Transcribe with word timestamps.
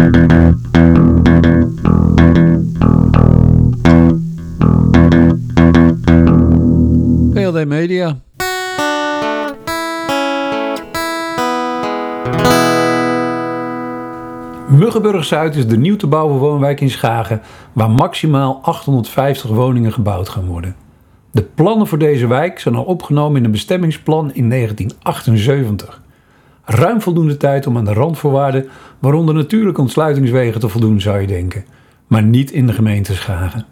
PLD 0.00 0.08
Media. 7.66 8.16
Muggenburg 14.68 15.24
Zuid 15.24 15.56
is 15.56 15.66
de 15.66 15.76
nieuw 15.76 15.96
te 15.96 16.06
bouwen 16.06 16.38
woonwijk 16.38 16.80
in 16.80 16.90
Schagen, 16.90 17.40
waar 17.72 17.90
maximaal 17.90 18.60
850 18.62 19.50
woningen 19.50 19.92
gebouwd 19.92 20.28
gaan 20.28 20.46
worden. 20.46 20.76
De 21.30 21.42
plannen 21.42 21.86
voor 21.86 21.98
deze 21.98 22.26
wijk 22.26 22.58
zijn 22.58 22.74
al 22.74 22.84
opgenomen 22.84 23.38
in 23.38 23.44
een 23.44 23.50
bestemmingsplan 23.50 24.32
in 24.34 24.48
1978. 24.48 26.02
Ruim 26.72 27.00
voldoende 27.00 27.36
tijd 27.36 27.66
om 27.66 27.76
aan 27.76 27.84
de 27.84 27.92
randvoorwaarden, 27.92 28.68
waaronder 28.98 29.34
natuurlijk 29.34 29.78
ontsluitingswegen, 29.78 30.60
te 30.60 30.68
voldoen, 30.68 31.00
zou 31.00 31.20
je 31.20 31.26
denken. 31.26 31.64
Maar 32.06 32.22
niet 32.22 32.50
in 32.50 32.66
de 32.66 32.72
gemeente 32.72 33.14
Schagen. 33.14 33.66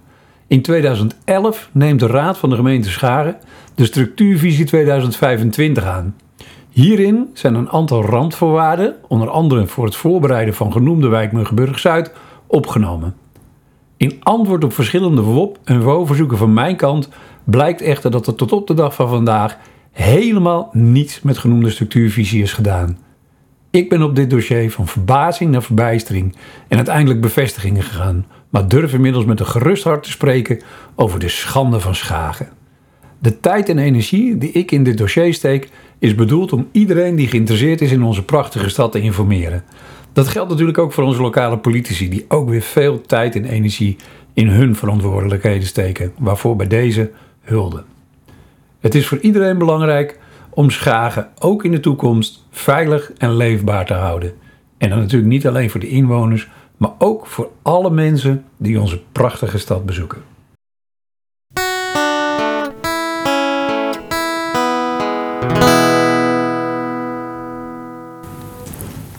In 0.47 0.63
2011 0.63 1.69
neemt 1.73 2.01
de 2.01 2.07
Raad 2.07 2.39
van 2.39 2.51
de 2.51 2.57
gemeente 2.57 2.91
Schagen 2.91 3.37
de 3.75 3.85
structuurvisie 3.85 4.65
2025 4.65 5.85
aan. 5.85 6.17
Hierin 6.71 7.31
zijn 7.33 7.55
een 7.55 7.71
aantal 7.71 8.05
randvoorwaarden, 8.05 8.95
onder 9.09 9.31
andere 9.31 9.67
voor 9.67 9.85
het 9.85 9.97
voorbereiden 9.97 10.55
van 10.55 10.73
genoemde 10.73 11.09
wijk 11.09 11.33
Muggenburg 11.33 11.79
Zuid, 11.79 12.13
opgenomen. 12.47 13.15
In 13.97 14.17
antwoord 14.23 14.65
op 14.65 14.73
verschillende 14.73 15.23
WOP- 15.23 15.59
en 15.65 15.83
WO-verzoeken 15.83 16.39
van 16.39 16.53
mijn 16.53 16.77
kant 16.77 17.09
blijkt 17.45 17.81
echter 17.81 18.11
dat 18.11 18.27
er 18.27 18.35
tot 18.35 18.53
op 18.53 18.67
de 18.67 18.75
dag 18.75 18.95
van 18.95 19.09
vandaag 19.09 19.59
helemaal 19.99 20.71
niets 20.73 21.21
met 21.23 21.39
genoemde 21.39 21.71
structuurvisie 21.71 22.43
is 22.43 22.53
gedaan. 22.53 22.99
Ik 23.71 23.89
ben 23.89 24.03
op 24.03 24.17
dit 24.17 24.31
dossier 24.31 24.71
van 24.71 24.87
verbazing 24.87 25.51
naar 25.51 25.63
verbijstering 25.63 26.37
en 26.69 26.77
uiteindelijk 26.77 27.21
bevestigingen 27.21 27.83
gegaan, 27.83 28.27
maar 28.49 28.69
durf 28.69 28.93
inmiddels 28.93 29.25
met 29.25 29.41
een 29.41 29.47
gerust 29.47 29.85
hart 29.85 30.03
te 30.03 30.11
spreken 30.11 30.61
over 30.95 31.19
de 31.19 31.29
schande 31.29 31.81
van 31.81 31.95
Schagen. 31.95 32.49
De 33.19 33.41
tijd 33.41 33.69
en 33.69 33.79
energie 33.79 34.39
die 34.39 34.53
ik 34.53 34.71
in 34.71 34.83
dit 34.83 34.99
dossier 34.99 35.35
steek, 35.35 35.69
is 35.99 36.15
bedoeld 36.15 36.53
om 36.53 36.69
iedereen 36.73 37.17
die 37.17 37.29
geïnteresseerd 37.29 37.81
is 37.81 37.93
in 37.93 38.03
onze 38.03 38.25
prachtige 38.25 38.69
stad 38.69 38.93
te 38.93 39.01
informeren. 39.01 39.65
Dat 40.13 40.29
geldt 40.29 40.51
natuurlijk 40.51 40.79
ook 40.79 40.93
voor 40.93 41.05
onze 41.05 41.23
lokale 41.23 41.59
politici, 41.59 42.09
die 42.09 42.25
ook 42.29 42.49
weer 42.49 42.63
veel 42.63 43.01
tijd 43.01 43.35
en 43.35 43.45
energie 43.45 43.97
in 44.33 44.49
hun 44.49 44.77
verantwoordelijkheden 44.77 45.67
steken, 45.67 46.13
waarvoor 46.19 46.57
bij 46.57 46.67
deze 46.67 47.11
hulde. 47.41 47.85
Het 48.81 48.95
is 48.95 49.07
voor 49.07 49.19
iedereen 49.19 49.59
belangrijk 49.59 50.19
om 50.51 50.71
Schagen 50.71 51.29
ook 51.39 51.65
in 51.65 51.71
de 51.71 51.81
toekomst 51.81 52.45
veilig 52.51 53.13
en 53.19 53.37
leefbaar 53.37 53.87
te 53.87 53.95
houden. 53.95 54.33
En 54.79 54.89
dan 54.89 54.99
natuurlijk 54.99 55.31
niet 55.31 55.47
alleen 55.47 55.71
voor 55.71 55.81
de 55.81 55.89
inwoners, 55.89 56.49
maar 56.77 56.91
ook 56.99 57.27
voor 57.27 57.51
alle 57.63 57.91
mensen 57.91 58.45
die 58.57 58.81
onze 58.81 59.01
prachtige 59.13 59.59
stad 59.59 59.87
bezoeken. 59.87 60.23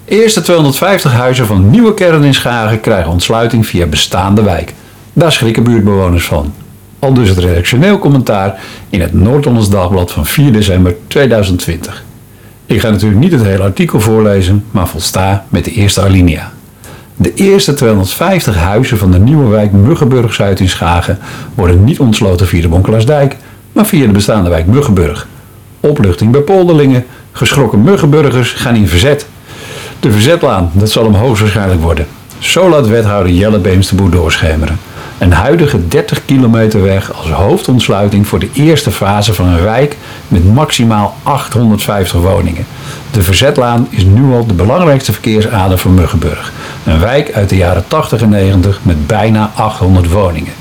Eerste 0.06 0.42
250 0.42 1.12
huizen 1.12 1.46
van 1.46 1.70
nieuwe 1.70 1.94
kern 1.94 2.24
in 2.24 2.34
Schagen 2.34 2.82
krijgen 2.82 3.12
ontsluiting 3.12 3.66
via 3.66 3.86
bestaande 3.86 4.44
wijk. 4.44 4.74
Daar 5.14 5.32
schrikken 5.32 5.64
buurtbewoners 5.64 6.26
van. 6.26 6.54
Al 7.00 7.14
dus 7.14 7.30
het 7.30 7.38
redactioneel 7.38 8.00
commentaar 8.00 8.60
in 8.90 9.02
het 9.02 9.14
Noord-Hollands 9.14 9.70
Dagblad 9.70 10.12
van 10.12 10.26
4 10.26 10.52
december 10.52 10.96
2020. 11.08 12.04
Ik 12.66 12.80
ga 12.80 12.90
natuurlijk 12.90 13.22
niet 13.22 13.32
het 13.32 13.44
hele 13.44 13.64
artikel 13.64 14.00
voorlezen, 14.00 14.66
maar 14.72 14.88
volsta 14.88 15.46
met 15.50 15.66
de 15.66 15.72
eerste 15.72 16.02
alinea. 16.02 16.52
De 17.16 17.34
eerste 17.34 17.74
250 17.74 18.56
huizen 18.56 18.98
van 18.98 19.12
de 19.12 19.20
nieuwe 19.20 19.48
wijk 19.48 19.72
Muggenburg 19.72 20.34
Zuid 20.34 20.60
in 20.60 20.70
Schagen 20.70 21.20
worden 21.56 21.84
niet 21.84 22.00
ontsloten 22.00 22.48
via 22.48 22.62
de 22.62 22.68
Bonkelaarsdijk, 22.68 23.36
maar 23.72 23.86
via 23.86 24.06
de 24.06 24.12
bestaande 24.12 24.50
wijk 24.50 24.66
Muggenburg. 24.66 25.28
Opluchting 25.80 26.32
bij 26.32 26.42
polderlingen, 26.42 27.06
geschrokken 27.32 27.84
Muggenburgers 27.84 28.52
gaan 28.52 28.76
in 28.76 28.88
verzet. 28.88 29.28
De 30.00 30.12
verzetlaan, 30.12 30.72
dat 30.74 30.90
zal 30.90 31.04
hem 31.04 31.14
hoogstwaarschijnlijk 31.14 31.82
worden. 31.82 32.08
Zo 32.40 32.70
laat 32.70 32.88
wethouder 32.88 33.34
Jelle 33.34 33.60
Beemsterboer 33.60 34.12
doorschemeren. 34.12 34.80
Een 35.20 35.32
huidige 35.34 35.88
30 35.88 36.26
kilometer 36.26 36.82
weg 36.82 37.14
als 37.14 37.32
hoofdontsluiting 37.32 38.28
voor 38.28 38.40
de 38.40 38.50
eerste 38.54 38.92
fase 38.92 39.34
van 39.34 39.48
een 39.48 39.64
wijk 39.64 39.98
met 40.28 40.54
maximaal 40.54 41.16
850 41.24 42.22
woningen. 42.22 42.66
De 43.12 43.24
Verzetlaan 43.24 43.88
is 43.90 44.04
nu 44.04 44.34
al 44.34 44.46
de 44.46 44.54
belangrijkste 44.54 45.12
verkeersader 45.12 45.78
van 45.78 45.94
Muggenburg. 45.94 46.52
Een 46.84 47.00
wijk 47.00 47.34
uit 47.34 47.50
de 47.50 47.56
jaren 47.56 47.84
80 47.88 48.22
en 48.22 48.30
90 48.30 48.80
met 48.82 49.08
bijna 49.08 49.52
800 49.56 50.12
woningen. 50.12 50.54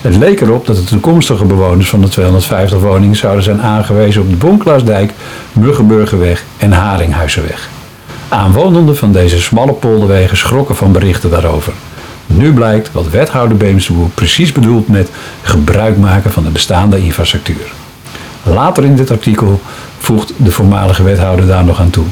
Het 0.00 0.16
leek 0.16 0.40
erop 0.40 0.66
dat 0.66 0.76
de 0.76 0.84
toekomstige 0.84 1.44
bewoners 1.44 1.88
van 1.88 2.00
de 2.00 2.08
250 2.08 2.78
woningen 2.78 3.16
zouden 3.16 3.44
zijn 3.44 3.62
aangewezen 3.62 4.22
op 4.22 4.30
de 4.30 4.36
Bonklaarsdijk, 4.36 5.12
Muggenburgerweg 5.52 6.44
en 6.56 6.72
Haringhuizenweg. 6.72 7.68
Aanwonenden 8.28 8.96
van 8.96 9.12
deze 9.12 9.40
smalle 9.40 9.72
polderwegen 9.72 10.36
schrokken 10.36 10.76
van 10.76 10.92
berichten 10.92 11.30
daarover. 11.30 11.72
Nu 12.26 12.52
blijkt 12.52 12.92
wat 12.92 13.10
wethouder 13.10 13.56
Beemsterboer 13.56 14.08
precies 14.08 14.52
bedoelt 14.52 14.88
met 14.88 15.10
gebruik 15.42 15.96
maken 15.96 16.32
van 16.32 16.44
de 16.44 16.50
bestaande 16.50 16.98
infrastructuur. 16.98 17.72
Later 18.42 18.84
in 18.84 18.96
dit 18.96 19.10
artikel 19.10 19.60
voegt 19.98 20.32
de 20.36 20.52
voormalige 20.52 21.02
wethouder 21.02 21.46
daar 21.46 21.64
nog 21.64 21.80
aan 21.80 21.90
toe. 21.90 22.06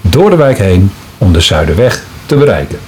Door 0.00 0.30
de 0.30 0.36
wijk 0.36 0.58
heen 0.58 0.90
om 1.18 1.32
de 1.32 1.40
Zuiderweg 1.40 2.02
te 2.26 2.36
bereiken. 2.36 2.78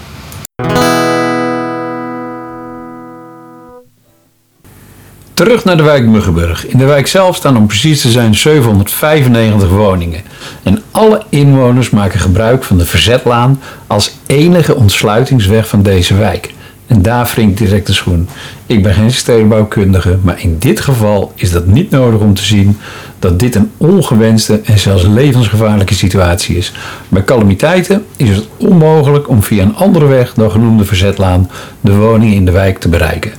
Terug 5.40 5.64
naar 5.64 5.76
de 5.76 5.82
wijk 5.82 6.06
Muggenburg. 6.06 6.66
In 6.66 6.78
de 6.78 6.84
wijk 6.84 7.06
zelf 7.06 7.36
staan 7.36 7.56
om 7.56 7.66
precies 7.66 8.00
te 8.00 8.10
zijn 8.10 8.34
795 8.34 9.68
woningen. 9.68 10.22
En 10.62 10.82
alle 10.90 11.22
inwoners 11.28 11.90
maken 11.90 12.20
gebruik 12.20 12.64
van 12.64 12.78
de 12.78 12.86
Verzetlaan 12.86 13.60
als 13.86 14.16
enige 14.26 14.74
ontsluitingsweg 14.74 15.68
van 15.68 15.82
deze 15.82 16.16
wijk. 16.16 16.54
En 16.90 17.02
daar 17.02 17.30
wringt 17.34 17.58
direct 17.58 17.86
de 17.86 17.92
schoen. 17.92 18.28
Ik 18.66 18.82
ben 18.82 18.94
geen 18.94 19.10
stedenbouwkundige, 19.10 20.18
maar 20.22 20.42
in 20.42 20.56
dit 20.58 20.80
geval 20.80 21.32
is 21.34 21.50
dat 21.50 21.66
niet 21.66 21.90
nodig 21.90 22.20
om 22.20 22.34
te 22.34 22.42
zien 22.42 22.78
dat 23.18 23.38
dit 23.38 23.54
een 23.54 23.70
ongewenste 23.76 24.60
en 24.64 24.78
zelfs 24.78 25.06
levensgevaarlijke 25.06 25.94
situatie 25.94 26.56
is. 26.56 26.72
Bij 27.08 27.24
calamiteiten 27.24 28.04
is 28.16 28.28
het 28.28 28.48
onmogelijk 28.56 29.28
om 29.28 29.42
via 29.42 29.62
een 29.62 29.76
andere 29.76 30.06
weg 30.06 30.34
dan 30.34 30.50
genoemde 30.50 30.84
Verzetlaan 30.84 31.50
de 31.80 31.94
woning 31.94 32.34
in 32.34 32.44
de 32.44 32.50
wijk 32.50 32.78
te 32.78 32.88
bereiken. 32.88 33.32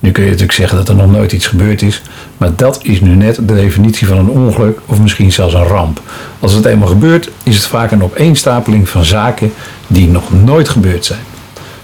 Nu 0.00 0.10
kun 0.10 0.22
je 0.22 0.30
natuurlijk 0.30 0.58
zeggen 0.58 0.78
dat 0.78 0.88
er 0.88 0.96
nog 0.96 1.10
nooit 1.10 1.32
iets 1.32 1.46
gebeurd 1.46 1.82
is, 1.82 2.02
maar 2.36 2.50
dat 2.56 2.78
is 2.82 3.00
nu 3.00 3.14
net 3.14 3.34
de 3.34 3.54
definitie 3.54 4.06
van 4.06 4.18
een 4.18 4.28
ongeluk 4.28 4.80
of 4.86 5.00
misschien 5.00 5.32
zelfs 5.32 5.54
een 5.54 5.62
ramp. 5.62 6.00
Als 6.40 6.52
het 6.52 6.64
eenmaal 6.64 6.88
gebeurt, 6.88 7.30
is 7.42 7.56
het 7.56 7.66
vaak 7.66 7.90
een 7.90 8.02
opeenstapeling 8.02 8.88
van 8.88 9.04
zaken 9.04 9.52
die 9.86 10.08
nog 10.08 10.32
nooit 10.44 10.68
gebeurd 10.68 11.04
zijn. 11.04 11.20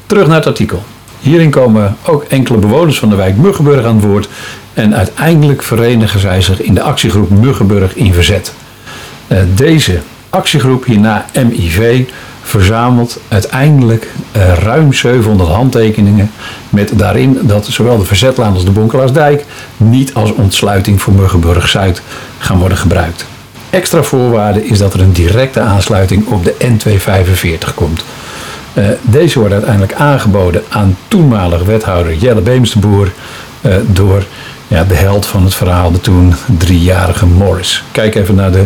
Terug 0.07 0.27
naar 0.27 0.37
het 0.37 0.47
artikel. 0.47 0.83
Hierin 1.23 1.51
komen 1.51 1.97
ook 2.07 2.23
enkele 2.23 2.59
bewoners 2.59 2.99
van 2.99 3.09
de 3.09 3.17
wijk 3.17 3.37
Muggenburg 3.37 3.85
aan 3.85 3.97
het 3.97 4.05
woord 4.05 4.29
en 4.75 4.95
uiteindelijk 4.97 5.63
verenigen 5.63 6.21
zij 6.21 6.43
zich 6.43 6.63
in 6.63 6.75
de 6.75 6.83
actiegroep 6.83 7.31
Muggenburg 7.31 7.95
in 7.95 8.15
Verzet. 8.15 8.55
Uh, 9.29 9.39
deze 9.55 10.01
actiegroep, 10.31 10.85
hierna 10.85 11.27
MIV, 11.35 12.05
verzamelt 12.43 13.21
uiteindelijk 13.29 14.11
uh, 14.37 14.55
ruim 14.55 14.93
700 14.93 15.51
handtekeningen 15.51 16.31
met 16.69 16.99
daarin 16.99 17.39
dat 17.43 17.67
zowel 17.67 17.99
de 17.99 18.05
Verzetlaan 18.05 18.55
als 18.55 18.65
de 18.65 18.71
Bonkelaarsdijk 18.71 19.45
niet 19.77 20.15
als 20.15 20.33
ontsluiting 20.33 21.03
voor 21.03 21.13
Muggenburg 21.13 21.69
Zuid 21.69 22.03
gaan 22.39 22.59
worden 22.59 22.79
gebruikt. 22.79 23.27
Extra 23.71 24.03
voorwaarde 24.03 24.67
is 24.67 24.79
dat 24.79 24.95
er 24.95 25.01
een 25.01 25.13
directe 25.13 25.61
aansluiting 25.61 26.27
op 26.27 26.45
de 26.45 26.55
N245 26.59 27.75
komt. 27.75 28.05
Uh, 28.75 28.85
deze 29.03 29.39
wordt 29.39 29.55
uiteindelijk 29.55 29.93
aangeboden 29.93 30.63
aan 30.69 30.97
toenmalig 31.09 31.63
wethouder 31.63 32.15
Jelle 32.15 32.41
Beemsterboer 32.41 33.13
uh, 33.61 33.75
door 33.87 34.25
ja, 34.69 34.85
de 34.85 34.95
held 34.95 35.27
van 35.27 35.45
het 35.45 35.55
verhaal, 35.55 35.93
de 35.93 36.01
toen 36.01 36.35
driejarige 36.59 37.27
Morris. 37.27 37.85
Kijk 37.91 38.15
even 38.15 38.35
naar 38.35 38.53
de 38.53 38.65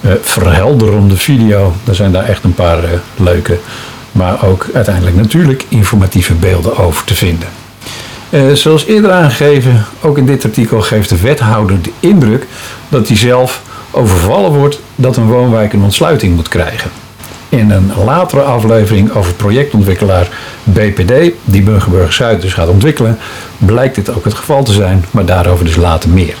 uh, 0.00 0.12
verhelderende 0.20 1.16
video. 1.16 1.72
Er 1.84 1.94
zijn 1.94 2.12
daar 2.12 2.24
echt 2.24 2.44
een 2.44 2.54
paar 2.54 2.84
leuke, 3.16 3.58
maar 4.12 4.46
ook 4.46 4.66
uiteindelijk 4.74 5.16
natuurlijk 5.16 5.64
informatieve 5.68 6.34
beelden 6.34 6.76
over 6.76 7.04
te 7.04 7.14
vinden. 7.14 7.48
zoals 8.56 8.84
eerder 8.84 9.10
aangegeven, 9.10 9.84
ook 10.00 10.18
in 10.18 10.26
dit 10.26 10.44
artikel 10.44 10.80
geeft 10.80 11.08
de 11.08 11.20
wethouder 11.20 11.82
de 11.82 11.92
indruk 12.00 12.46
dat 12.88 13.08
hij 13.08 13.16
zelf 13.16 13.62
overvallen 13.90 14.52
wordt 14.52 14.80
dat 14.94 15.16
een 15.16 15.26
woonwijk 15.26 15.72
een 15.72 15.82
ontsluiting 15.82 16.34
moet 16.34 16.48
krijgen. 16.48 16.90
In 17.48 17.70
een 17.70 17.90
latere 18.04 18.40
aflevering 18.40 19.12
over 19.14 19.32
projectontwikkelaar 19.32 20.28
BPD, 20.64 21.32
die 21.44 21.62
Burgerburg 21.62 22.12
Zuid 22.12 22.42
dus 22.42 22.54
gaat 22.54 22.68
ontwikkelen, 22.68 23.18
blijkt 23.58 23.94
dit 23.94 24.14
ook 24.14 24.24
het 24.24 24.34
geval 24.34 24.64
te 24.64 24.72
zijn, 24.72 25.04
maar 25.10 25.24
daarover 25.24 25.64
dus 25.64 25.76
later 25.76 26.10
meer. 26.10 26.34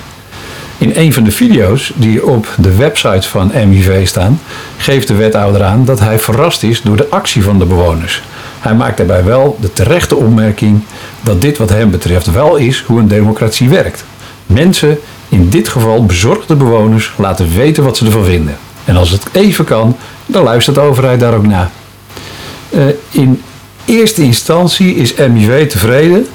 In 0.78 0.92
een 0.94 1.12
van 1.12 1.24
de 1.24 1.30
video's 1.30 1.92
die 1.96 2.26
op 2.26 2.46
de 2.56 2.76
website 2.76 3.28
van 3.28 3.52
MIV 3.68 4.06
staan, 4.06 4.40
geeft 4.76 5.08
de 5.08 5.14
wethouder 5.14 5.62
aan 5.62 5.84
dat 5.84 6.00
hij 6.00 6.18
verrast 6.18 6.62
is 6.62 6.82
door 6.82 6.96
de 6.96 7.08
actie 7.08 7.42
van 7.42 7.58
de 7.58 7.64
bewoners. 7.64 8.22
Hij 8.60 8.74
maakt 8.74 8.96
daarbij 8.96 9.24
wel 9.24 9.56
de 9.60 9.72
terechte 9.72 10.16
opmerking 10.16 10.82
dat 11.20 11.40
dit 11.40 11.58
wat 11.58 11.70
hem 11.70 11.90
betreft 11.90 12.30
wel 12.30 12.56
is 12.56 12.84
hoe 12.86 13.00
een 13.00 13.08
democratie 13.08 13.68
werkt. 13.68 14.04
Mensen, 14.46 14.98
in 15.28 15.48
dit 15.48 15.68
geval 15.68 16.06
bezorgde 16.06 16.54
bewoners, 16.54 17.12
laten 17.16 17.54
weten 17.54 17.84
wat 17.84 17.96
ze 17.96 18.04
ervan 18.04 18.24
vinden. 18.24 18.56
En 18.88 18.96
als 18.96 19.10
het 19.10 19.26
even 19.32 19.64
kan, 19.64 19.96
dan 20.26 20.42
luistert 20.42 20.76
de 20.76 20.82
overheid 20.82 21.20
daar 21.20 21.34
ook 21.34 21.46
naar. 21.46 21.70
Uh, 22.70 22.82
in 23.10 23.42
eerste 23.84 24.22
instantie 24.22 24.94
is 24.94 25.14
MIV 25.14 25.68
tevreden 25.68 26.26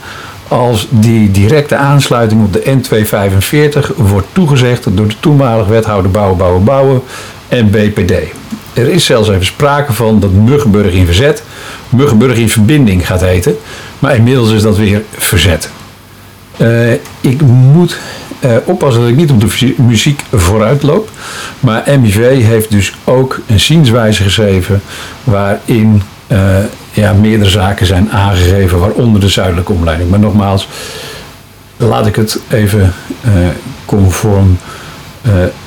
als 0.48 0.88
die 0.90 1.32
directe 1.32 1.76
aansluiting 1.76 2.44
op 2.44 2.54
de 2.54 2.62
N245 2.62 3.96
wordt 3.96 4.28
toegezegd 4.32 4.98
door 4.98 5.08
de 5.08 5.20
toenmalige 5.20 5.70
wethouder 5.70 6.12
Bouwen, 6.12 6.38
Bouwen, 6.38 6.64
Bouwen 6.64 7.02
en 7.48 7.70
BPD. 7.70 8.12
Er 8.74 8.90
is 8.90 9.06
zelfs 9.06 9.30
even 9.30 9.46
sprake 9.46 9.94
van 9.94 10.20
dat 10.20 10.32
Muggenburg 10.32 10.94
in 10.94 11.06
verzet, 11.06 11.44
Muggenburg 11.90 12.38
in 12.38 12.50
verbinding 12.50 13.08
gaat 13.08 13.22
heten, 13.22 13.58
maar 14.00 14.16
inmiddels 14.16 14.52
is 14.52 14.62
dat 14.62 14.78
weer 14.78 15.04
verzet. 15.18 15.70
Uh, 16.58 16.92
ik 17.22 17.42
moet 17.42 17.98
uh, 18.46 18.56
oppassen 18.66 19.02
dat 19.02 19.10
ik 19.10 19.16
niet 19.16 19.32
op 19.32 19.42
de 19.42 19.74
muziek 19.78 20.22
vooruit 20.32 20.84
loop, 20.84 21.10
maar 21.60 22.00
MIV 22.00 22.44
heeft 22.46 22.72
dus 22.72 22.94
ook 23.04 23.40
een 23.48 23.60
zienswijze 23.60 24.24
geschreven 24.24 24.82
waarin 25.24 26.02
uh, 26.28 26.58
ja, 26.92 27.14
meerdere 27.14 27.50
zaken 27.50 27.86
zijn 27.86 28.12
aangegeven, 28.12 28.80
waaronder 28.80 29.22
de 29.22 29.30
zuidelijke 29.30 29.72
omleiding. 29.72 30.10
Maar 30.10 30.20
nogmaals, 30.20 30.68
laat 31.78 32.08
ik 32.08 32.16
het 32.16 32.40
even 32.50 32.94
uh, 33.26 33.32
conform 33.86 34.58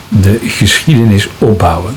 de 0.08 0.38
geschiedenis 0.43 1.28
opbouwen. 1.38 1.96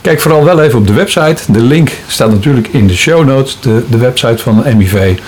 Kijk 0.00 0.20
vooral 0.20 0.44
wel 0.44 0.62
even 0.62 0.78
op 0.78 0.86
de 0.86 0.92
website. 0.92 1.52
De 1.52 1.60
link 1.60 1.90
staat 2.06 2.30
natuurlijk 2.30 2.68
in 2.68 2.86
de 2.86 2.96
show 2.96 3.26
notes, 3.26 3.60
de, 3.60 3.84
de 3.88 3.96
website 3.96 4.42
van 4.42 4.64
MIV. 4.76 5.18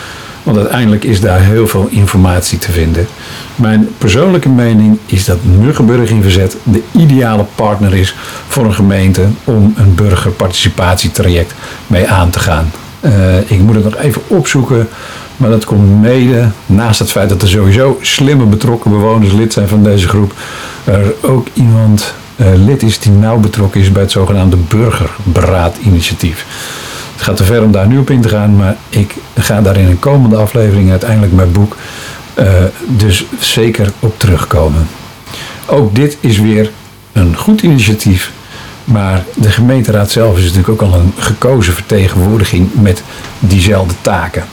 Want 0.43 0.57
uiteindelijk 0.57 1.05
is 1.05 1.21
daar 1.21 1.41
heel 1.41 1.67
veel 1.67 1.87
informatie 1.91 2.59
te 2.59 2.73
vinden. 2.73 3.07
Mijn 3.57 3.89
persoonlijke 3.99 4.49
mening 4.49 4.99
is 5.07 5.25
dat 5.25 5.39
Muggenburg 5.45 6.11
in 6.11 6.23
Verzet 6.23 6.57
de 6.63 6.83
ideale 6.93 7.45
partner 7.55 7.95
is 7.95 8.15
voor 8.49 8.65
een 8.65 8.75
gemeente 8.75 9.23
om 9.45 9.75
een 9.77 9.95
burgerparticipatietraject 9.95 11.55
mee 11.87 12.09
aan 12.09 12.31
te 12.31 12.39
gaan. 12.39 12.71
Uh, 13.01 13.51
ik 13.51 13.59
moet 13.59 13.75
het 13.75 13.85
nog 13.85 13.97
even 13.97 14.23
opzoeken. 14.27 14.89
Maar 15.41 15.51
dat 15.51 15.65
komt 15.65 16.01
mede, 16.01 16.51
naast 16.67 16.99
het 16.99 17.11
feit 17.11 17.29
dat 17.29 17.43
er 17.43 17.49
sowieso 17.49 17.99
slimme 18.01 18.45
betrokken 18.45 18.91
bewoners 18.91 19.33
lid 19.33 19.53
zijn 19.53 19.69
van 19.69 19.83
deze 19.83 20.09
groep, 20.09 20.35
er 20.85 21.15
ook 21.21 21.47
iemand 21.55 22.15
uh, 22.37 22.47
lid 22.55 22.83
is 22.83 22.99
die 22.99 23.13
nauw 23.13 23.39
betrokken 23.39 23.81
is 23.81 23.93
bij 23.93 24.03
het 24.03 24.11
zogenaamde 24.11 24.57
Burgerberaad-initiatief. 24.57 26.47
Het 27.21 27.29
gaat 27.29 27.37
te 27.37 27.45
ver 27.45 27.63
om 27.63 27.73
daar 27.73 27.87
nu 27.87 27.99
op 27.99 28.11
in 28.11 28.21
te 28.21 28.29
gaan, 28.29 28.57
maar 28.57 28.77
ik 28.89 29.15
ga 29.35 29.61
daar 29.61 29.77
in 29.77 29.87
een 29.87 29.99
komende 29.99 30.37
aflevering 30.37 30.91
uiteindelijk 30.91 31.33
mijn 31.33 31.53
boek 31.53 31.77
uh, 32.39 32.47
dus 32.87 33.25
zeker 33.41 33.93
op 33.99 34.19
terugkomen. 34.19 34.89
Ook 35.67 35.95
dit 35.95 36.17
is 36.21 36.39
weer 36.39 36.71
een 37.13 37.37
goed 37.37 37.63
initiatief 37.63 38.33
maar 38.91 39.25
de 39.35 39.51
gemeenteraad 39.51 40.11
zelf 40.11 40.39
is 40.39 40.43
natuurlijk 40.43 40.69
ook 40.69 40.93
al 40.93 40.99
een 40.99 41.13
gekozen 41.19 41.75
vertegenwoordiging 41.75 42.69
met 42.75 43.03
diezelfde 43.39 43.95
taken. 44.01 44.45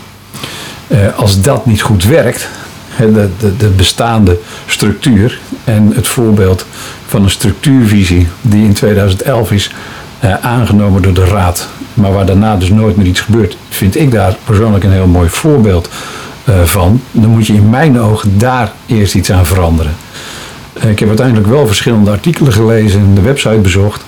Uh, 0.87 1.17
als 1.17 1.41
dat 1.41 1.65
niet 1.65 1.81
goed 1.81 2.03
werkt, 2.03 2.49
de, 2.97 3.29
de, 3.39 3.57
de, 3.57 3.67
bestaande 3.67 4.39
structuur 4.65 5.39
en 5.63 5.91
het 5.95 6.07
voorbeeld 6.07 6.65
van 7.07 7.23
een 7.23 7.29
structuurvisie 7.29 8.27
die 8.41 8.65
in 8.65 8.73
2011 8.73 9.51
is 9.51 9.71
uh, 10.23 10.33
aangenomen 10.33 11.01
door 11.01 11.13
de 11.13 11.25
raad, 11.25 11.67
maar 11.97 12.13
waar 12.13 12.25
daarna 12.25 12.55
dus 12.55 12.69
nooit 12.69 12.97
meer 12.97 13.05
iets 13.05 13.19
gebeurt, 13.19 13.57
vind 13.69 13.95
ik 13.95 14.11
daar 14.11 14.37
persoonlijk 14.43 14.83
een 14.83 14.91
heel 14.91 15.07
mooi 15.07 15.29
voorbeeld 15.29 15.89
uh, 16.49 16.63
van. 16.63 17.01
Dan 17.11 17.29
moet 17.29 17.47
je 17.47 17.53
in 17.53 17.69
mijn 17.69 17.99
ogen 17.99 18.37
daar 18.37 18.71
eerst 18.85 19.15
iets 19.15 19.31
aan 19.31 19.45
veranderen. 19.45 19.91
Ik 20.73 20.99
heb 20.99 21.07
uiteindelijk 21.07 21.47
wel 21.47 21.67
verschillende 21.67 22.11
artikelen 22.11 22.53
gelezen 22.53 22.99
en 22.99 23.13
de 23.13 23.21
website 23.21 23.57
bezocht. 23.57 24.03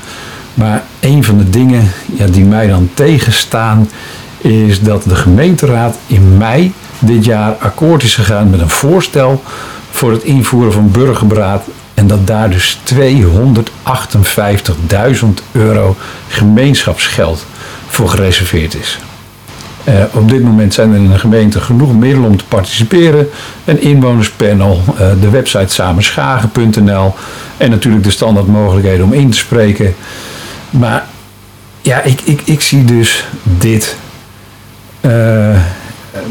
Maar 0.54 0.84
een 1.00 1.24
van 1.24 1.38
de 1.38 1.50
dingen 1.50 1.92
ja, 2.16 2.26
die 2.26 2.46
mij 2.46 2.68
dan 2.68 2.90
tegenstaan, 2.94 3.90
is 4.38 4.82
dat 4.82 5.04
de 5.04 5.16
gemeenteraad 5.16 5.98
in 6.08 6.38
mei 6.38 6.74
dit 7.00 7.26
jaar 7.26 7.54
akkoord 7.54 8.04
is 8.04 8.16
gegaan 8.16 8.50
met 8.50 8.60
een 8.60 8.70
voorstel 8.70 9.44
voor 9.92 10.12
het 10.12 10.24
invoeren 10.24 10.74
van 10.74 10.92
burgerberaad. 10.92 11.64
En 11.94 12.08
dat 12.08 12.28
daar 12.28 12.50
dus 12.50 12.80
258.000 12.94 12.96
euro 15.52 15.96
gemeenschapsgeld 16.28 17.46
voor 17.90 18.10
gereserveerd 18.10 18.76
is. 18.76 19.00
Uh, 19.84 20.04
op 20.12 20.30
dit 20.30 20.44
moment 20.44 20.74
zijn 20.74 20.90
er 20.90 20.98
in 20.98 21.10
de 21.10 21.20
gemeente 21.20 21.62
genoeg 21.62 21.94
middelen 21.94 22.30
om 22.30 22.38
te 22.38 22.46
participeren. 22.46 23.30
Een 23.66 23.82
inwonerspanel, 23.82 24.82
uh, 24.94 24.98
de 25.22 25.30
website 25.30 25.74
samenschagen.nl 25.74 27.14
en 27.58 27.70
natuurlijk 27.70 28.04
de 28.04 28.12
standaard 28.12 28.48
mogelijkheden 28.48 29.06
om 29.06 29.14
in 29.14 29.30
te 29.30 29.38
spreken. 29.38 29.96
Maar 30.70 31.06
ja, 31.82 32.02
ik, 32.02 32.22
ik, 32.22 32.42
ik 32.46 32.62
zie 32.62 32.86
dus 32.86 33.26
dit. 33.44 33.96
Uh, 35.02 35.58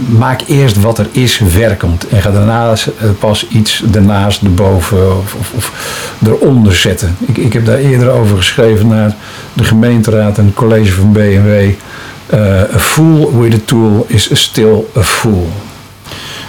maak 0.06 0.40
eerst 0.46 0.80
wat 0.80 0.98
er 0.98 1.08
is 1.10 1.38
werkend. 1.38 2.08
En 2.08 2.22
ga 2.22 2.30
daarna 2.30 2.74
pas 3.18 3.48
iets 3.48 3.82
daarnaast, 3.84 4.42
erboven 4.42 5.18
of, 5.18 5.34
of, 5.34 5.52
of 5.54 5.72
eronder 6.26 6.76
zetten. 6.76 7.16
Ik, 7.26 7.36
ik 7.36 7.52
heb 7.52 7.66
daar 7.66 7.78
eerder 7.78 8.10
over 8.10 8.36
geschreven 8.36 8.88
naar 8.88 9.16
de 9.52 9.64
gemeenteraad 9.64 10.38
en 10.38 10.44
het 10.44 10.54
college 10.54 10.92
van 10.92 11.12
BMW. 11.12 11.70
Uh, 12.34 12.60
a 12.74 12.78
fool 12.78 13.40
with 13.40 13.54
a 13.54 13.58
tool 13.64 14.04
is 14.08 14.30
still 14.32 14.84
a 14.96 15.02
fool. 15.02 15.48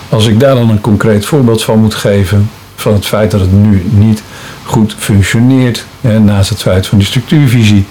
Als 0.10 0.28
ik 0.28 0.40
daar 0.40 0.56
dan 0.56 0.70
een 0.70 0.82
concreet 0.82 1.26
voorbeeld 1.26 1.64
van 1.64 1.80
moet 1.80 1.96
geven, 1.96 2.50
van 2.76 2.94
het 2.94 3.06
feit 3.06 3.32
dat 3.32 3.40
het 3.40 3.52
nu 3.52 3.86
niet 3.90 4.24
goed 4.64 4.96
functioneert, 4.98 5.86
hè, 6.02 6.20
naast 6.20 6.50
het 6.50 6.62
feit 6.62 6.88
van 6.88 6.98
die 6.98 7.08
structuurvisie. 7.08 7.86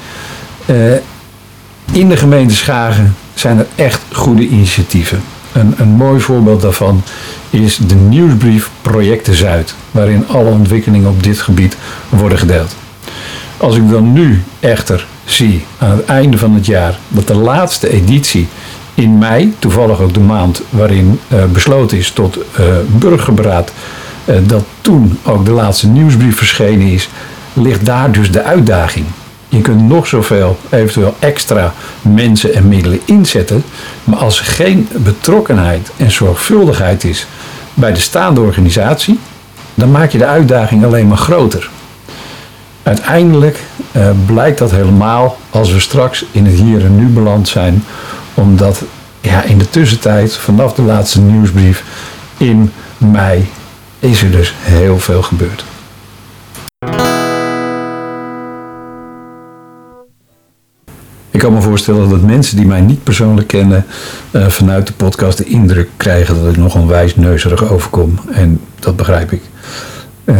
Uh, 0.66 0.76
in 1.92 2.08
de 2.08 2.16
gemeente 2.16 2.54
Schagen 2.54 3.16
zijn 3.34 3.58
er 3.58 3.66
echt 3.74 4.00
goede 4.12 4.46
initiatieven. 4.46 5.22
Een, 5.52 5.74
een 5.76 5.88
mooi 5.88 6.20
voorbeeld 6.20 6.60
daarvan 6.60 7.02
is 7.50 7.76
de 7.76 7.94
nieuwsbrief 7.94 8.70
Projecten 8.82 9.34
Zuid, 9.34 9.74
waarin 9.90 10.28
alle 10.28 10.50
ontwikkelingen 10.50 11.10
op 11.10 11.22
dit 11.22 11.40
gebied 11.40 11.76
worden 12.08 12.38
gedeeld. 12.38 12.76
Als 13.56 13.76
ik 13.76 13.90
dan 13.90 14.12
nu 14.12 14.42
echter 14.60 15.06
zie 15.24 15.64
aan 15.78 15.90
het 15.90 16.04
einde 16.04 16.38
van 16.38 16.54
het 16.54 16.66
jaar 16.66 16.98
dat 17.08 17.26
de 17.26 17.34
laatste 17.34 17.90
editie 17.90 18.48
in 18.94 19.18
mei, 19.18 19.54
toevallig 19.58 20.00
ook 20.00 20.14
de 20.14 20.20
maand 20.20 20.62
waarin 20.70 21.20
uh, 21.28 21.44
besloten 21.44 21.98
is 21.98 22.10
tot 22.10 22.36
uh, 22.36 22.66
burgerberaad, 22.86 23.72
uh, 24.24 24.36
dat 24.46 24.64
toen 24.80 25.18
ook 25.22 25.44
de 25.44 25.50
laatste 25.50 25.88
nieuwsbrief 25.88 26.36
verschenen 26.36 26.86
is, 26.86 27.08
ligt 27.52 27.84
daar 27.86 28.12
dus 28.12 28.30
de 28.32 28.42
uitdaging. 28.42 29.06
Je 29.48 29.60
kunt 29.60 29.88
nog 29.88 30.06
zoveel 30.06 30.58
eventueel 30.70 31.16
extra 31.18 31.74
mensen 32.02 32.54
en 32.54 32.68
middelen 32.68 33.00
inzetten, 33.04 33.64
maar 34.04 34.18
als 34.18 34.38
er 34.38 34.44
geen 34.44 34.88
betrokkenheid 34.92 35.90
en 35.96 36.10
zorgvuldigheid 36.10 37.04
is 37.04 37.26
bij 37.74 37.92
de 37.92 38.00
staande 38.00 38.40
organisatie, 38.40 39.18
dan 39.74 39.90
maak 39.90 40.10
je 40.10 40.18
de 40.18 40.26
uitdaging 40.26 40.84
alleen 40.84 41.08
maar 41.08 41.18
groter. 41.18 41.70
Uiteindelijk 42.82 43.60
uh, 43.92 44.10
blijkt 44.26 44.58
dat 44.58 44.70
helemaal 44.70 45.38
als 45.50 45.72
we 45.72 45.80
straks 45.80 46.24
in 46.30 46.46
het 46.46 46.54
hier 46.54 46.84
en 46.84 46.96
nu 46.96 47.06
beland 47.06 47.48
zijn, 47.48 47.84
omdat 48.34 48.82
ja, 49.20 49.42
in 49.42 49.58
de 49.58 49.70
tussentijd, 49.70 50.36
vanaf 50.36 50.74
de 50.74 50.82
laatste 50.82 51.20
nieuwsbrief 51.20 51.84
in 52.36 52.72
mei, 52.98 53.48
is 53.98 54.22
er 54.22 54.30
dus 54.30 54.54
heel 54.58 54.98
veel 54.98 55.22
gebeurd. 55.22 55.64
Ik 61.38 61.44
kan 61.44 61.52
me 61.52 61.60
voorstellen 61.60 62.08
dat 62.08 62.20
mensen 62.20 62.56
die 62.56 62.66
mij 62.66 62.80
niet 62.80 63.02
persoonlijk 63.02 63.46
kennen 63.46 63.86
uh, 64.32 64.46
vanuit 64.46 64.86
de 64.86 64.92
podcast 64.92 65.38
de 65.38 65.44
indruk 65.44 65.88
krijgen 65.96 66.34
dat 66.34 66.50
ik 66.50 66.56
nog 66.56 66.74
een 66.74 66.86
wijsneuzerig 66.86 67.70
overkom. 67.70 68.18
En 68.32 68.60
dat 68.78 68.96
begrijp 68.96 69.32
ik. 69.32 69.42
Uh, 70.24 70.36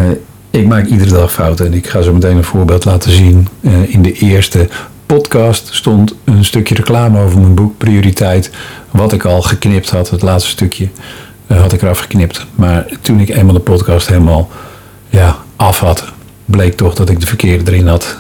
ik 0.51 0.67
maak 0.67 0.87
iedere 0.87 1.11
dag 1.11 1.33
fouten 1.33 1.67
en 1.67 1.75
ik 1.75 1.87
ga 1.87 2.03
zo 2.03 2.13
meteen 2.13 2.37
een 2.37 2.45
voorbeeld 2.45 2.85
laten 2.85 3.11
zien. 3.11 3.49
Uh, 3.61 3.95
in 3.95 4.03
de 4.03 4.13
eerste 4.13 4.69
podcast 5.07 5.69
stond 5.75 6.15
een 6.25 6.45
stukje 6.45 6.75
reclame 6.75 7.21
over 7.21 7.41
mijn 7.41 7.55
boek 7.55 7.77
Prioriteit. 7.77 8.51
Wat 8.91 9.13
ik 9.13 9.25
al 9.25 9.43
geknipt 9.43 9.91
had, 9.91 10.11
het 10.11 10.23
laatste 10.23 10.51
stukje 10.51 10.89
had 11.47 11.73
ik 11.73 11.83
eraf 11.83 11.99
geknipt. 11.99 12.47
Maar 12.55 12.87
toen 13.01 13.21
ik 13.21 13.29
eenmaal 13.29 13.55
de 13.55 13.61
podcast 13.61 14.09
helemaal 14.09 14.51
ja, 15.09 15.37
af 15.57 15.79
had, 15.79 16.05
bleek 16.45 16.77
toch 16.77 16.95
dat 16.95 17.11
ik 17.11 17.21
de 17.21 17.27
verkeerde 17.27 17.71
erin 17.71 17.87
had 17.87 18.17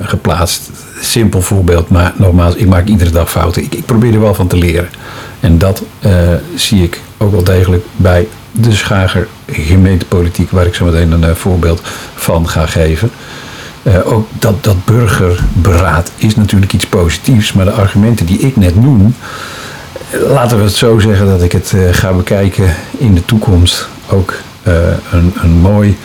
geplaatst. 0.00 0.70
Simpel 1.06 1.42
voorbeeld, 1.42 1.88
maar 1.88 2.12
nogmaals, 2.16 2.54
ik 2.54 2.66
maak 2.66 2.86
iedere 2.86 3.10
dag 3.10 3.30
fouten. 3.30 3.62
Ik, 3.62 3.74
ik 3.74 3.84
probeer 3.84 4.14
er 4.14 4.20
wel 4.20 4.34
van 4.34 4.46
te 4.46 4.56
leren. 4.56 4.88
En 5.40 5.58
dat 5.58 5.82
uh, 6.06 6.12
zie 6.54 6.82
ik 6.82 7.00
ook 7.16 7.30
wel 7.30 7.44
degelijk 7.44 7.84
bij 7.96 8.28
de 8.52 8.72
Schager 8.72 9.28
gemeentepolitiek, 9.50 10.50
waar 10.50 10.66
ik 10.66 10.74
zo 10.74 10.84
meteen 10.84 11.12
een 11.12 11.22
uh, 11.22 11.30
voorbeeld 11.30 11.80
van 12.14 12.48
ga 12.48 12.66
geven. 12.66 13.10
Uh, 13.82 14.12
ook 14.12 14.28
dat, 14.38 14.64
dat 14.64 14.84
burgerberaad 14.84 16.10
is 16.16 16.36
natuurlijk 16.36 16.72
iets 16.72 16.86
positiefs, 16.86 17.52
maar 17.52 17.64
de 17.64 17.70
argumenten 17.70 18.26
die 18.26 18.38
ik 18.38 18.56
net 18.56 18.80
noem, 18.82 19.14
laten 20.28 20.56
we 20.58 20.64
het 20.64 20.74
zo 20.74 20.98
zeggen 20.98 21.26
dat 21.26 21.42
ik 21.42 21.52
het 21.52 21.72
ga 21.90 22.12
bekijken 22.12 22.74
in 22.98 23.14
de 23.14 23.24
toekomst. 23.24 23.88
Ook 24.08 24.34
een, 25.10 25.32
een 25.42 25.50
mooi 25.50 25.96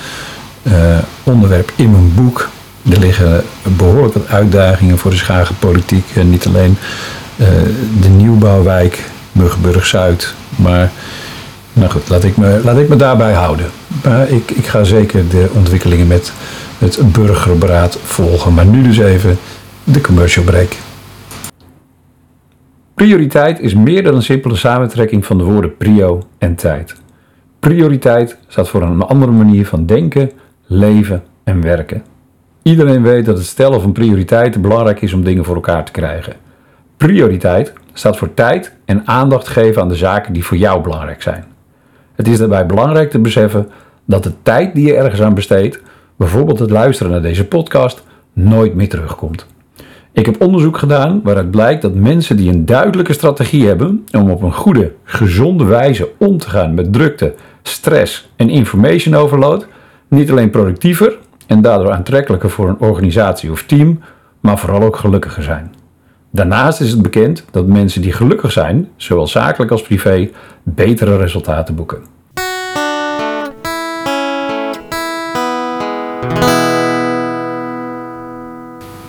onderwerp 1.24 1.72
in 1.75 1.91
mijn 1.91 2.13
boek. 2.13 2.50
Er 2.90 3.00
liggen 3.00 3.44
behoorlijk 3.78 4.14
wat 4.14 4.28
uitdagingen 4.28 4.98
voor 4.98 5.12
de 5.12 5.18
Schagenpolitiek. 5.18 6.06
En 6.16 6.30
niet 6.30 6.48
alleen 6.48 6.78
de 8.02 8.10
nieuwbouwwijk 8.10 9.10
Muggenburg-Zuid, 9.32 10.34
maar 10.56 10.92
nou 11.74 11.92
goed, 11.92 12.10
laat 12.10 12.24
ik 12.24 12.38
me, 12.38 12.62
laat 12.64 12.78
ik 12.78 12.90
me 12.90 12.96
daarbij 12.96 13.34
houden. 13.34 13.66
Maar 14.04 14.30
ik, 14.30 14.52
ik 14.52 14.66
ga 14.66 14.84
zeker 14.84 15.30
de 15.30 15.50
ontwikkelingen 15.54 16.08
met 16.08 16.34
het 16.78 17.12
burgerberaad 17.12 17.98
volgen. 18.04 18.54
Maar 18.54 18.66
nu 18.66 18.84
dus 18.84 18.98
even 18.98 19.38
de 19.84 20.02
commercial 20.02 20.46
break. 20.46 20.76
Prioriteit 22.94 23.60
is 23.60 23.74
meer 23.74 24.04
dan 24.04 24.16
een 24.16 24.24
simpele 24.24 24.56
samentrekking 24.56 25.26
van 25.26 25.38
de 25.38 25.44
woorden 25.44 25.78
prio 25.78 26.24
en 26.38 26.56
tijd. 26.56 26.96
Prioriteit 27.60 28.38
staat 28.48 28.70
voor 28.70 28.82
een 28.82 29.02
andere 29.02 29.32
manier 29.32 29.68
van 29.68 29.86
denken, 29.86 30.32
leven 30.66 31.24
en 31.44 31.62
werken. 31.62 32.04
Iedereen 32.63 33.03
weet 33.03 33.25
dat 33.25 33.38
het 33.38 33.46
stellen 33.46 33.82
van 33.82 33.91
prioriteiten 33.91 34.62
belangrijk 34.62 35.01
is 35.01 35.13
om 35.13 35.24
dingen 35.24 35.46
voor 35.46 35.56
elkaar 35.56 35.86
te 35.86 35.91
krijgen. 35.91 36.34
Prioriteit 36.98 37.74
staat 37.94 38.18
voor 38.18 38.34
tijd 38.34 38.75
en 38.86 39.08
aandacht 39.08 39.48
geven 39.48 39.82
aan 39.82 39.88
de 39.88 39.96
zaken 39.96 40.34
die 40.34 40.46
voor 40.46 40.58
jou 40.58 40.82
belangrijk 40.82 41.22
zijn. 41.22 41.46
Het 42.15 42.27
is 42.27 42.38
daarbij 42.38 42.65
belangrijk 42.65 43.10
te 43.10 43.20
beseffen 43.20 43.68
dat 44.06 44.24
de 44.24 44.34
tijd 44.44 44.75
die 44.75 44.86
je 44.86 44.96
ergens 44.96 45.22
aan 45.22 45.34
besteedt, 45.34 45.80
bijvoorbeeld 46.15 46.60
het 46.60 46.70
luisteren 46.70 47.12
naar 47.12 47.22
deze 47.22 47.48
podcast, 47.48 48.03
nooit 48.34 48.74
meer 48.74 48.89
terugkomt. 48.89 49.46
Ik 50.12 50.25
heb 50.25 50.41
onderzoek 50.41 50.77
gedaan 50.77 51.22
waaruit 51.24 51.51
blijkt 51.51 51.82
dat 51.82 51.94
mensen 51.94 52.38
die 52.38 52.50
een 52.50 52.65
duidelijke 52.65 53.13
strategie 53.13 53.68
hebben 53.68 54.06
om 54.12 54.30
op 54.30 54.41
een 54.41 54.53
goede, 54.53 54.91
gezonde 55.03 55.63
wijze 55.63 56.10
om 56.18 56.38
te 56.38 56.50
gaan 56.50 56.74
met 56.74 56.94
drukte, 56.94 57.34
stress 57.62 58.30
en 58.36 58.50
information 58.50 59.15
overload, 59.15 59.68
niet 60.08 60.32
alleen 60.32 60.50
productiever 60.50 61.18
en 61.51 61.62
daardoor 61.62 61.91
aantrekkelijker 61.91 62.50
voor 62.50 62.70
een 62.70 62.79
organisatie 62.79 63.51
of 63.51 63.63
team, 63.63 64.00
maar 64.39 64.58
vooral 64.58 64.81
ook 64.81 64.96
gelukkiger 64.96 65.43
zijn. 65.43 65.74
Daarnaast 66.29 66.81
is 66.81 66.91
het 66.91 67.01
bekend 67.01 67.46
dat 67.51 67.67
mensen 67.67 68.01
die 68.01 68.12
gelukkig 68.12 68.51
zijn, 68.51 68.88
zowel 68.96 69.27
zakelijk 69.27 69.72
als 69.72 69.81
privé, 69.81 70.29
betere 70.63 71.17
resultaten 71.17 71.75
boeken. 71.75 72.01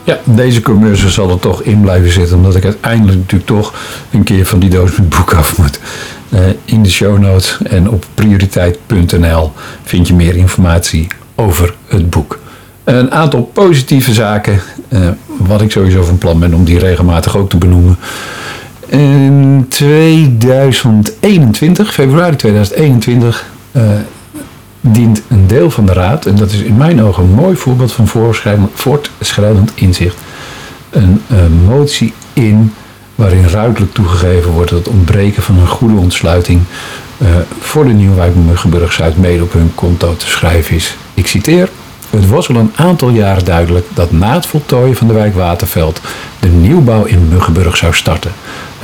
Ja, 0.04 0.18
deze 0.24 0.62
commercial 0.62 1.10
zal 1.10 1.30
er 1.30 1.38
toch 1.38 1.62
in 1.62 1.80
blijven 1.80 2.10
zitten, 2.10 2.36
omdat 2.36 2.54
ik 2.54 2.64
uiteindelijk 2.64 3.18
natuurlijk 3.18 3.50
toch 3.50 3.74
een 4.12 4.24
keer 4.24 4.46
van 4.46 4.58
die 4.58 4.70
doos 4.70 4.96
met 4.96 5.08
boek 5.08 5.34
af 5.34 5.58
moet. 5.58 5.80
Uh, 6.32 6.40
in 6.64 6.82
de 6.82 6.90
show 6.90 7.18
notes 7.18 7.58
en 7.62 7.90
op 7.90 8.04
prioriteit.nl 8.14 9.52
vind 9.82 10.08
je 10.08 10.14
meer 10.14 10.36
informatie 10.36 11.08
over 11.34 11.74
het 11.86 12.10
boek. 12.10 12.38
Een 12.84 13.10
aantal 13.10 13.42
positieve 13.42 14.12
zaken, 14.12 14.60
uh, 14.88 15.08
wat 15.26 15.60
ik 15.60 15.70
sowieso 15.70 16.02
van 16.02 16.18
plan 16.18 16.38
ben 16.38 16.54
om 16.54 16.64
die 16.64 16.78
regelmatig 16.78 17.36
ook 17.36 17.50
te 17.50 17.56
benoemen. 17.56 17.98
In 18.86 19.66
2021, 19.68 21.92
februari 21.92 22.36
2021, 22.36 23.46
uh, 23.72 23.82
dient 24.80 25.22
een 25.28 25.46
deel 25.46 25.70
van 25.70 25.86
de 25.86 25.92
raad, 25.92 26.26
en 26.26 26.36
dat 26.36 26.52
is 26.52 26.60
in 26.60 26.76
mijn 26.76 27.02
ogen 27.02 27.22
een 27.22 27.30
mooi 27.30 27.56
voorbeeld 27.56 27.92
van 27.92 28.08
voortschrijdend 28.74 29.72
inzicht, 29.74 30.16
een 30.90 31.22
uh, 31.32 31.38
motie 31.66 32.12
in 32.32 32.72
waarin 33.14 33.48
ruidelijk 33.48 33.94
toegegeven 33.94 34.50
wordt 34.50 34.70
dat 34.70 34.78
het 34.78 34.88
ontbreken 34.94 35.42
van 35.42 35.58
een 35.58 35.68
goede 35.68 35.96
ontsluiting 35.96 36.60
voor 37.60 37.84
de 37.84 37.92
Nieuwwijk 37.92 38.34
Muggenburg 38.34 38.92
Zuid 38.92 39.16
mede 39.16 39.42
op 39.42 39.52
hun 39.52 39.72
konto 39.74 40.16
te 40.16 40.26
schrijven 40.26 40.74
is. 40.74 40.96
Ik 41.14 41.26
citeer. 41.26 41.68
Het 42.10 42.28
was 42.28 42.48
al 42.48 42.56
een 42.56 42.72
aantal 42.76 43.08
jaren 43.08 43.44
duidelijk 43.44 43.86
dat 43.94 44.12
na 44.12 44.34
het 44.34 44.46
voltooien 44.46 44.96
van 44.96 45.06
de 45.06 45.12
wijk 45.12 45.34
Waterveld 45.34 46.00
de 46.40 46.48
nieuwbouw 46.48 47.04
in 47.04 47.28
Muggenburg 47.28 47.76
zou 47.76 47.94
starten. 47.94 48.32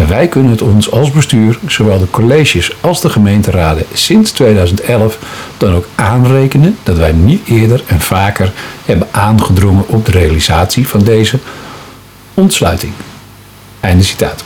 Wij 0.07 0.29
kunnen 0.29 0.51
het 0.51 0.63
ons 0.63 0.91
als 0.91 1.11
bestuur, 1.11 1.59
zowel 1.67 1.99
de 1.99 2.11
colleges 2.11 2.73
als 2.81 3.01
de 3.01 3.09
gemeenteraden 3.09 3.85
sinds 3.93 4.31
2011, 4.31 5.19
dan 5.57 5.75
ook 5.75 5.87
aanrekenen 5.95 6.77
dat 6.83 6.97
wij 6.97 7.13
niet 7.13 7.47
eerder 7.47 7.83
en 7.87 8.01
vaker 8.01 8.53
hebben 8.85 9.09
aangedrongen 9.11 9.89
op 9.89 10.07
de 10.07 10.13
realisatie 10.13 10.89
van 10.89 11.05
deze 11.05 11.39
ontsluiting. 12.35 12.93
Einde 13.81 14.05
citaat. 14.05 14.45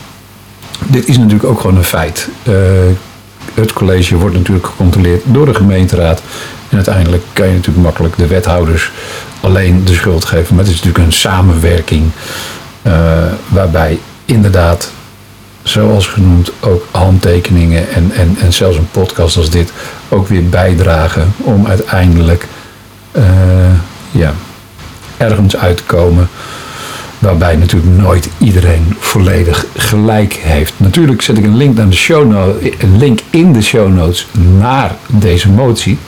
Dit 0.87 1.09
is 1.09 1.17
natuurlijk 1.17 1.45
ook 1.45 1.61
gewoon 1.61 1.77
een 1.77 1.85
feit. 1.85 2.29
Uh, 2.49 2.55
het 3.55 3.73
college 3.73 4.17
wordt 4.17 4.37
natuurlijk 4.37 4.67
gecontroleerd 4.67 5.23
door 5.25 5.47
de 5.47 5.55
gemeenteraad. 5.55 6.23
En 6.69 6.77
uiteindelijk 6.77 7.23
kan 7.33 7.47
je 7.47 7.53
natuurlijk 7.53 7.85
makkelijk 7.85 8.17
de 8.17 8.27
wethouders 8.27 8.91
alleen 9.41 9.85
de 9.85 9.95
schuld 9.95 10.25
geven. 10.25 10.55
Maar 10.55 10.65
het 10.65 10.73
is 10.73 10.83
natuurlijk 10.83 11.05
een 11.05 11.13
samenwerking 11.13 12.11
uh, 12.83 12.93
waarbij 13.49 13.99
inderdaad, 14.25 14.91
zoals 15.63 16.07
genoemd, 16.07 16.53
ook 16.61 16.87
handtekeningen 16.91 17.91
en, 17.91 18.11
en, 18.15 18.37
en 18.41 18.53
zelfs 18.53 18.77
een 18.77 18.91
podcast 18.91 19.37
als 19.37 19.51
dit 19.51 19.73
ook 20.09 20.29
weer 20.29 20.49
bijdragen 20.49 21.35
om 21.37 21.67
uiteindelijk 21.67 22.47
uh, 23.13 23.25
ja, 24.11 24.33
ergens 25.17 25.57
uit 25.57 25.77
te 25.77 25.83
komen 25.83 26.29
Waarbij 27.23 27.57
natuurlijk 27.57 27.97
nooit 27.97 28.29
iedereen 28.39 28.97
volledig 28.99 29.67
gelijk 29.77 30.33
heeft. 30.33 30.73
Natuurlijk 30.77 31.23
zet 31.23 31.39
ik 31.39 31.45
een 31.45 31.57
link, 31.57 31.77
naar 31.77 31.89
de 31.89 31.97
show 31.97 32.33
een 32.79 32.97
link 32.99 33.21
in 33.31 33.53
de 33.53 33.63
show 33.63 33.95
notes 33.95 34.29
naar 34.59 34.95
deze 35.07 35.51
motie. 35.51 35.99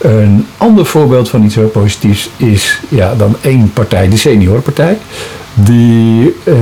Een 0.00 0.46
ander 0.56 0.86
voorbeeld 0.86 1.28
van 1.28 1.44
iets 1.44 1.54
heel 1.54 1.68
positiefs 1.68 2.30
is 2.36 2.80
ja, 2.88 3.14
dan 3.14 3.36
één 3.40 3.72
partij, 3.72 4.08
de 4.08 4.16
seniorpartij, 4.16 4.98
die 5.54 6.36
uh, 6.44 6.54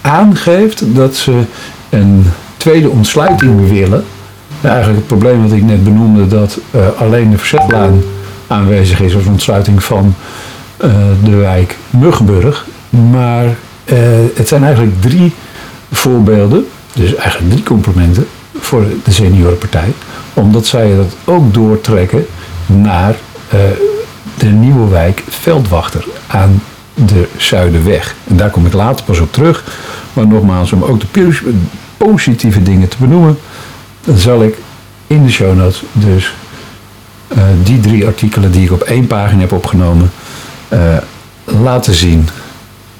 aangeeft 0.00 0.94
dat 0.94 1.16
ze 1.16 1.42
een 1.88 2.26
tweede 2.56 2.90
ontsluiting 2.90 3.68
willen. 3.68 4.04
eigenlijk 4.62 4.96
het 4.98 5.06
probleem 5.06 5.42
wat 5.42 5.52
ik 5.52 5.62
net 5.62 5.84
benoemde, 5.84 6.26
dat 6.26 6.58
uh, 6.70 6.80
alleen 6.96 7.30
de 7.30 7.38
verzetlaan 7.38 8.02
aanwezig 8.46 9.00
is 9.00 9.14
als 9.14 9.24
ontsluiting 9.24 9.82
van 9.82 10.14
uh, 10.84 10.90
de 11.24 11.36
wijk 11.36 11.76
Muggenburg. 11.90 12.66
Maar 12.90 13.44
uh, 13.44 13.54
het 14.34 14.48
zijn 14.48 14.64
eigenlijk 14.64 15.00
drie 15.00 15.32
voorbeelden, 15.92 16.66
dus 16.92 17.14
eigenlijk 17.14 17.52
drie 17.52 17.64
complimenten 17.64 18.26
voor 18.58 18.84
de 19.04 19.12
seniorenpartij. 19.12 19.92
Omdat 20.34 20.66
zij 20.66 20.96
dat 20.96 21.14
ook 21.24 21.54
doortrekken 21.54 22.26
naar 22.66 23.14
uh, 23.54 23.60
de 24.38 24.46
nieuwe 24.46 24.88
wijk 24.88 25.22
Veldwachter 25.28 26.04
aan 26.26 26.62
de 26.94 27.28
Zuiderweg. 27.36 28.14
En 28.28 28.36
daar 28.36 28.50
kom 28.50 28.66
ik 28.66 28.72
later 28.72 29.04
pas 29.04 29.18
op 29.18 29.32
terug. 29.32 29.64
Maar 30.12 30.26
nogmaals, 30.26 30.72
om 30.72 30.82
ook 30.82 31.00
de 31.00 31.34
positieve 31.96 32.62
dingen 32.62 32.88
te 32.88 32.96
benoemen, 33.00 33.38
dan 34.04 34.16
zal 34.16 34.42
ik 34.42 34.58
in 35.06 35.24
de 35.24 35.30
show 35.30 35.56
notes 35.56 35.82
dus 35.92 36.34
uh, 37.32 37.38
die 37.62 37.80
drie 37.80 38.06
artikelen 38.06 38.52
die 38.52 38.64
ik 38.64 38.72
op 38.72 38.82
één 38.82 39.06
pagina 39.06 39.40
heb 39.40 39.52
opgenomen 39.52 40.10
laten 41.44 41.94
zien 41.94 42.28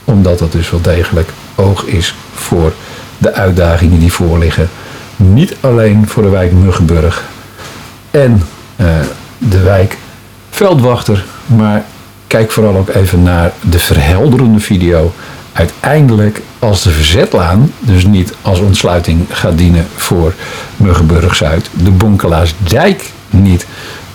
omdat 0.05 0.39
dat 0.39 0.53
dus 0.53 0.71
wel 0.71 0.81
degelijk 0.81 1.31
oog 1.55 1.85
is 1.85 2.15
voor 2.35 2.73
de 3.19 3.33
uitdagingen 3.33 3.99
die 3.99 4.13
voorliggen. 4.13 4.69
Niet 5.17 5.57
alleen 5.61 6.09
voor 6.09 6.23
de 6.23 6.29
wijk 6.29 6.53
Muggenburg 6.53 7.25
en 8.11 8.43
uh, 8.77 8.87
de 9.39 9.61
wijk 9.61 9.99
Veldwachter, 10.51 11.25
maar 11.47 11.85
kijk 12.27 12.51
vooral 12.51 12.77
ook 12.77 12.89
even 12.89 13.23
naar 13.23 13.53
de 13.61 13.79
verhelderende 13.79 14.61
video. 14.61 15.13
Uiteindelijk 15.53 16.41
als 16.59 16.83
de 16.83 16.91
verzetlaan, 16.91 17.73
dus 17.79 18.05
niet 18.05 18.35
als 18.43 18.59
ontsluiting 18.61 19.27
gaat 19.29 19.59
dienen 19.59 19.87
voor 19.97 20.35
Muggenburg 20.77 21.35
Zuid, 21.35 21.71
de 21.73 21.91
Bonkelaarsdijk 21.91 23.11
niet 23.31 23.67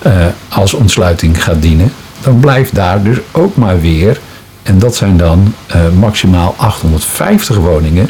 uh, 0.06 0.26
als 0.50 0.74
ontsluiting 0.74 1.44
gaat 1.44 1.62
dienen, 1.62 1.92
dan 2.22 2.40
blijft 2.40 2.76
daar 2.76 3.04
dus 3.04 3.18
ook 3.32 3.56
maar 3.56 3.80
weer 3.80 4.20
en 4.66 4.80
dat 4.80 4.96
zijn 4.96 5.18
dan 5.18 5.54
uh, 5.76 5.90
maximaal 6.00 6.54
850 6.58 7.58
woningen. 7.58 8.10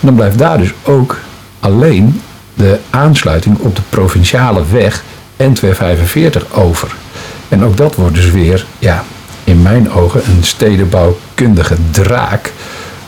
dan 0.00 0.14
blijft 0.14 0.38
daar 0.38 0.58
dus 0.58 0.72
ook 0.82 1.18
alleen 1.60 2.20
de 2.54 2.78
aansluiting 2.90 3.58
op 3.58 3.76
de 3.76 3.82
provinciale 3.88 4.62
weg 4.70 5.04
N245 5.36 6.50
over. 6.50 6.94
En 7.48 7.64
ook 7.64 7.76
dat 7.76 7.94
wordt 7.94 8.14
dus 8.14 8.30
weer, 8.30 8.66
ja, 8.78 9.04
in 9.44 9.62
mijn 9.62 9.92
ogen 9.92 10.22
een 10.26 10.44
stedenbouwkundige 10.44 11.76
draak. 11.90 12.52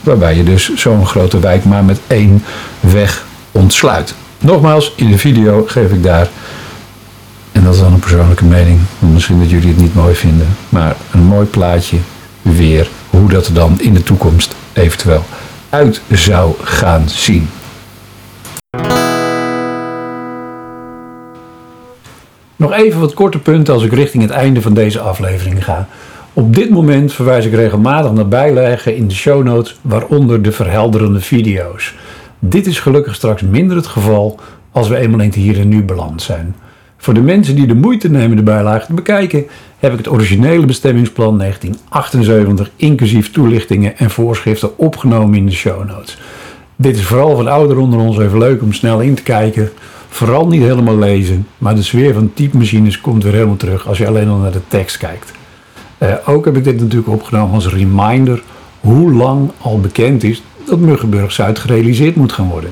Waarbij 0.01 0.37
je 0.37 0.43
dus 0.43 0.75
zo'n 0.75 1.07
grote 1.07 1.39
wijk 1.39 1.65
maar 1.65 1.85
met 1.85 2.01
één 2.07 2.45
weg 2.81 3.27
ontsluit. 3.53 4.15
Nogmaals, 4.39 4.93
in 4.97 5.11
de 5.11 5.19
video 5.19 5.65
geef 5.67 5.91
ik 5.91 6.03
daar 6.03 6.29
En 7.53 7.65
dat 7.65 7.75
is 7.75 7.81
dan 7.81 7.93
een 7.93 7.99
persoonlijke 7.99 8.45
mening. 8.45 8.81
Misschien 8.99 9.39
dat 9.39 9.51
jullie 9.51 9.69
het 9.69 9.81
niet 9.81 9.95
mooi 9.95 10.15
vinden. 10.15 10.47
Maar 10.69 10.97
een 11.11 11.25
mooi 11.25 11.47
plaatje 11.47 11.97
weer 12.45 12.89
hoe 13.11 13.29
dat 13.29 13.47
er 13.47 13.55
dan 13.55 13.81
in 13.81 13.95
de 13.95 14.03
toekomst 14.03 14.55
eventueel 14.73 15.25
uit 15.71 16.01
zou 16.11 16.55
gaan 16.63 17.09
zien. 17.09 17.49
Nog 22.57 22.73
even 22.73 23.01
wat 23.01 23.15
korte 23.15 23.39
punten 23.39 23.75
als 23.75 23.83
ik 23.83 23.93
richting 23.93 24.23
het 24.23 24.33
einde 24.33 24.63
van 24.63 24.75
deze 24.75 25.01
aflevering 25.01 25.65
ga. 25.65 25.89
Op 26.33 26.55
dit 26.55 26.71
moment 26.71 27.13
verwijs 27.13 27.45
ik 27.45 27.53
regelmatig 27.53 28.13
naar 28.13 28.29
bijlagen 28.29 28.97
in 28.97 29.09
de 29.09 29.15
show 29.15 29.43
notes, 29.43 29.79
waaronder 29.83 30.43
de 30.43 30.53
verhelderende 30.53 31.21
video's. 31.21 31.95
Dit 32.39 32.67
is 32.67 32.81
gelukkig 32.81 33.15
straks 33.15 33.43
minder 33.43 33.77
het 33.77 33.87
geval 33.87 34.41
als 34.71 34.89
we 34.89 34.97
eenmaal 34.97 35.21
in 35.21 35.27
het 35.27 35.35
hier 35.35 35.61
en 35.61 35.69
nu 35.69 35.83
beland 35.83 36.23
zijn. 36.23 36.55
Voor 37.05 37.15
de 37.15 37.21
mensen 37.21 37.55
die 37.55 37.67
de 37.67 37.75
moeite 37.75 38.11
nemen 38.11 38.37
de 38.37 38.43
bijlage 38.43 38.87
te 38.87 38.93
bekijken, 38.93 39.47
heb 39.79 39.93
ik 39.93 39.99
het 39.99 40.11
originele 40.11 40.67
bestemmingsplan 40.67 41.39
1978 41.39 42.71
inclusief 42.77 43.31
toelichtingen 43.31 43.99
en 43.99 44.11
voorschriften 44.11 44.79
opgenomen 44.79 45.39
in 45.39 45.47
de 45.47 45.53
show 45.53 45.89
notes. 45.89 46.19
Dit 46.77 46.97
is 46.97 47.05
vooral 47.05 47.35
voor 47.35 47.45
de 47.45 47.51
ouderen 47.51 47.83
onder 47.83 47.99
ons 47.99 48.19
even 48.19 48.39
leuk 48.39 48.63
om 48.63 48.73
snel 48.73 49.01
in 49.01 49.15
te 49.15 49.23
kijken. 49.23 49.71
Vooral 50.09 50.47
niet 50.47 50.63
helemaal 50.63 50.99
lezen, 50.99 51.47
maar 51.59 51.75
de 51.75 51.83
sfeer 51.83 52.15
van 52.15 52.33
typemachines 52.35 53.01
komt 53.01 53.23
weer 53.23 53.33
helemaal 53.33 53.57
terug 53.57 53.89
als 53.89 53.99
je 53.99 54.07
alleen 54.07 54.29
al 54.29 54.39
naar 54.39 54.53
de 54.53 54.69
tekst 54.69 54.97
kijkt. 54.97 55.33
Uh, 55.99 56.15
ook 56.27 56.45
heb 56.45 56.57
ik 56.57 56.65
dit 56.65 56.81
natuurlijk 56.81 57.09
opgenomen 57.09 57.55
als 57.55 57.69
reminder 57.69 58.43
hoe 58.81 59.13
lang 59.13 59.51
al 59.61 59.81
bekend 59.81 60.23
is 60.23 60.43
dat 60.67 60.79
Muggenburg 60.79 61.33
Zuid 61.33 61.59
gerealiseerd 61.59 62.17
moet 62.17 62.33
gaan 62.33 62.49
worden. 62.49 62.71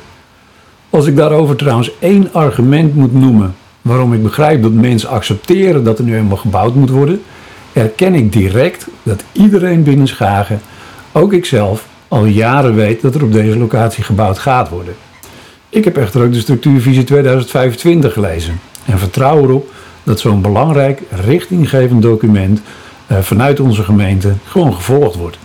Als 0.91 1.07
ik 1.07 1.17
daarover 1.17 1.57
trouwens 1.57 1.91
één 1.99 2.29
argument 2.33 2.95
moet 2.95 3.15
noemen 3.15 3.55
waarom 3.83 4.13
ik 4.13 4.23
begrijp 4.23 4.63
dat 4.63 4.73
mensen 4.73 5.09
accepteren 5.09 5.85
dat 5.85 5.99
er 5.99 6.05
nu 6.05 6.17
eenmaal 6.17 6.37
gebouwd 6.37 6.75
moet 6.75 6.91
worden, 6.91 7.23
erken 7.73 8.15
ik 8.15 8.33
direct 8.33 8.87
dat 9.03 9.25
iedereen 9.33 9.83
binnen 9.83 10.09
Schagen, 10.09 10.61
ook 11.13 11.33
ikzelf, 11.33 11.87
al 12.09 12.25
jaren 12.25 12.75
weet 12.75 13.01
dat 13.03 13.15
er 13.15 13.23
op 13.23 13.33
deze 13.33 13.59
locatie 13.59 14.05
gebouwd 14.05 14.39
gaat 14.39 14.69
worden. 14.69 14.95
Ik 15.69 15.85
heb 15.85 15.97
echter 15.97 16.25
ook 16.25 16.33
de 16.33 16.41
structuurvisie 16.41 17.05
2025 17.05 18.13
gelezen 18.13 18.61
en 18.85 18.99
vertrouw 18.99 19.43
erop 19.43 19.73
dat 20.03 20.21
zo'n 20.21 20.43
belangrijk 20.43 21.03
richtinggevend 21.11 22.03
document 22.03 22.61
eh, 23.07 23.19
vanuit 23.19 23.61
onze 23.61 23.83
gemeente 23.83 24.35
gewoon 24.45 24.75
gevolgd 24.75 25.17
wordt. 25.17 25.39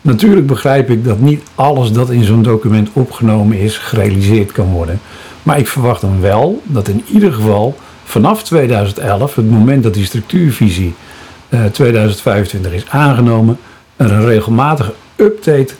Natuurlijk 0.00 0.46
begrijp 0.46 0.90
ik 0.90 1.04
dat 1.04 1.18
niet 1.18 1.42
alles 1.54 1.92
dat 1.92 2.10
in 2.10 2.24
zo'n 2.24 2.42
document 2.42 2.88
opgenomen 2.92 3.58
is 3.58 3.78
gerealiseerd 3.78 4.52
kan 4.52 4.66
worden. 4.66 5.00
Maar 5.42 5.58
ik 5.58 5.68
verwacht 5.68 6.00
dan 6.00 6.20
wel 6.20 6.62
dat 6.64 6.88
in 6.88 7.04
ieder 7.12 7.32
geval 7.32 7.76
vanaf 8.04 8.42
2011, 8.42 9.34
het 9.34 9.50
moment 9.50 9.82
dat 9.82 9.94
die 9.94 10.04
structuurvisie 10.04 10.94
2025 11.72 12.70
eh, 12.70 12.76
is 12.76 12.88
aangenomen, 12.88 13.58
er 13.96 14.12
een 14.12 14.24
regelmatige 14.24 14.92
update 15.16 15.74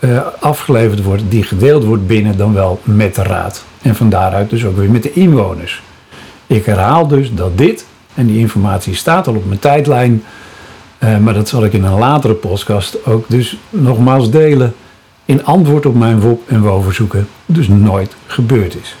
uh, 0.00 0.20
afgeleverd 0.40 1.02
wordt 1.02 1.22
die 1.28 1.42
gedeeld 1.42 1.84
wordt 1.84 2.06
binnen 2.06 2.36
dan 2.36 2.54
wel 2.54 2.80
met 2.82 3.14
de 3.14 3.22
raad. 3.22 3.64
En 3.82 3.94
van 3.94 4.08
daaruit 4.08 4.50
dus 4.50 4.64
ook 4.64 4.76
weer 4.76 4.90
met 4.90 5.02
de 5.02 5.12
inwoners. 5.12 5.82
Ik 6.46 6.64
herhaal 6.64 7.06
dus 7.06 7.34
dat 7.34 7.58
dit, 7.58 7.86
en 8.14 8.26
die 8.26 8.38
informatie 8.38 8.94
staat 8.94 9.26
al 9.26 9.34
op 9.34 9.46
mijn 9.46 9.60
tijdlijn, 9.60 10.22
uh, 10.98 11.18
maar 11.18 11.34
dat 11.34 11.48
zal 11.48 11.64
ik 11.64 11.72
in 11.72 11.84
een 11.84 11.98
latere 11.98 12.34
podcast 12.34 13.06
ook 13.06 13.24
dus 13.28 13.56
nogmaals 13.70 14.30
delen, 14.30 14.74
in 15.24 15.44
antwoord 15.44 15.86
op 15.86 15.94
mijn 15.94 16.20
WOP 16.20 16.42
en 16.46 16.62
WO-verzoeken 16.62 17.28
dus 17.46 17.68
nooit 17.68 18.16
gebeurd 18.26 18.76
is. 18.82 18.96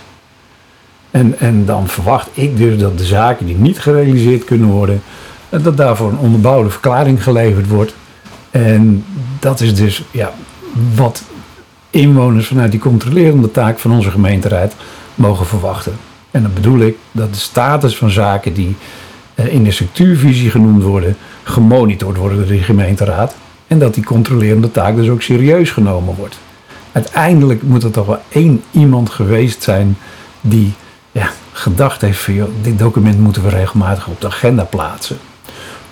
En, 1.10 1.38
en 1.38 1.64
dan 1.64 1.88
verwacht 1.88 2.28
ik 2.32 2.56
dus 2.56 2.78
dat 2.78 2.98
de 2.98 3.04
zaken 3.04 3.46
die 3.46 3.56
niet 3.56 3.78
gerealiseerd 3.78 4.44
kunnen 4.44 4.68
worden, 4.68 5.02
dat 5.48 5.76
daarvoor 5.76 6.10
een 6.10 6.18
onderbouwde 6.18 6.70
verklaring 6.70 7.22
geleverd 7.22 7.68
wordt. 7.68 7.94
En 8.50 9.04
dat 9.38 9.60
is 9.60 9.74
dus 9.74 10.04
ja, 10.10 10.32
wat 10.94 11.22
inwoners 11.90 12.46
vanuit 12.46 12.70
die 12.70 12.80
controlerende 12.80 13.50
taak 13.50 13.78
van 13.78 13.92
onze 13.92 14.10
gemeenteraad 14.10 14.74
mogen 15.14 15.46
verwachten. 15.46 15.92
En 16.30 16.42
dan 16.42 16.52
bedoel 16.54 16.80
ik 16.80 16.96
dat 17.12 17.34
de 17.34 17.40
status 17.40 17.96
van 17.96 18.10
zaken 18.10 18.52
die 18.52 18.76
eh, 19.34 19.52
in 19.52 19.64
de 19.64 19.70
structuurvisie 19.70 20.50
genoemd 20.50 20.82
worden, 20.82 21.16
gemonitord 21.42 22.16
worden 22.16 22.38
door 22.38 22.46
de 22.46 22.58
gemeenteraad. 22.58 23.34
En 23.66 23.78
dat 23.78 23.94
die 23.94 24.04
controlerende 24.04 24.70
taak 24.70 24.96
dus 24.96 25.08
ook 25.08 25.22
serieus 25.22 25.70
genomen 25.70 26.14
wordt. 26.14 26.38
Uiteindelijk 26.92 27.62
moet 27.62 27.82
er 27.82 27.90
toch 27.90 28.06
wel 28.06 28.20
één 28.28 28.62
iemand 28.70 29.10
geweest 29.10 29.62
zijn 29.62 29.96
die 30.40 30.72
gedacht 31.52 32.00
heeft 32.00 32.20
van 32.20 32.48
dit 32.62 32.78
document 32.78 33.18
moeten 33.18 33.42
we 33.42 33.48
regelmatig 33.48 34.06
op 34.06 34.20
de 34.20 34.26
agenda 34.26 34.64
plaatsen. 34.64 35.18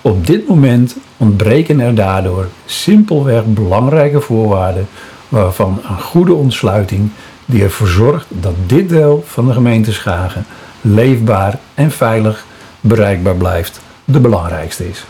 Op 0.01 0.27
dit 0.27 0.47
moment 0.47 0.95
ontbreken 1.17 1.79
er 1.79 1.95
daardoor 1.95 2.47
simpelweg 2.65 3.45
belangrijke 3.45 4.21
voorwaarden 4.21 4.87
waarvan 5.29 5.81
een 5.89 6.01
goede 6.01 6.33
ontsluiting 6.33 7.09
die 7.45 7.63
ervoor 7.63 7.87
zorgt 7.87 8.25
dat 8.29 8.53
dit 8.65 8.89
deel 8.89 9.23
van 9.25 9.47
de 9.47 9.53
gemeente 9.53 9.93
Schagen 9.93 10.45
leefbaar 10.81 11.59
en 11.73 11.91
veilig 11.91 12.45
bereikbaar 12.81 13.35
blijft, 13.35 13.81
de 14.05 14.19
belangrijkste 14.19 14.89
is. 14.89 15.05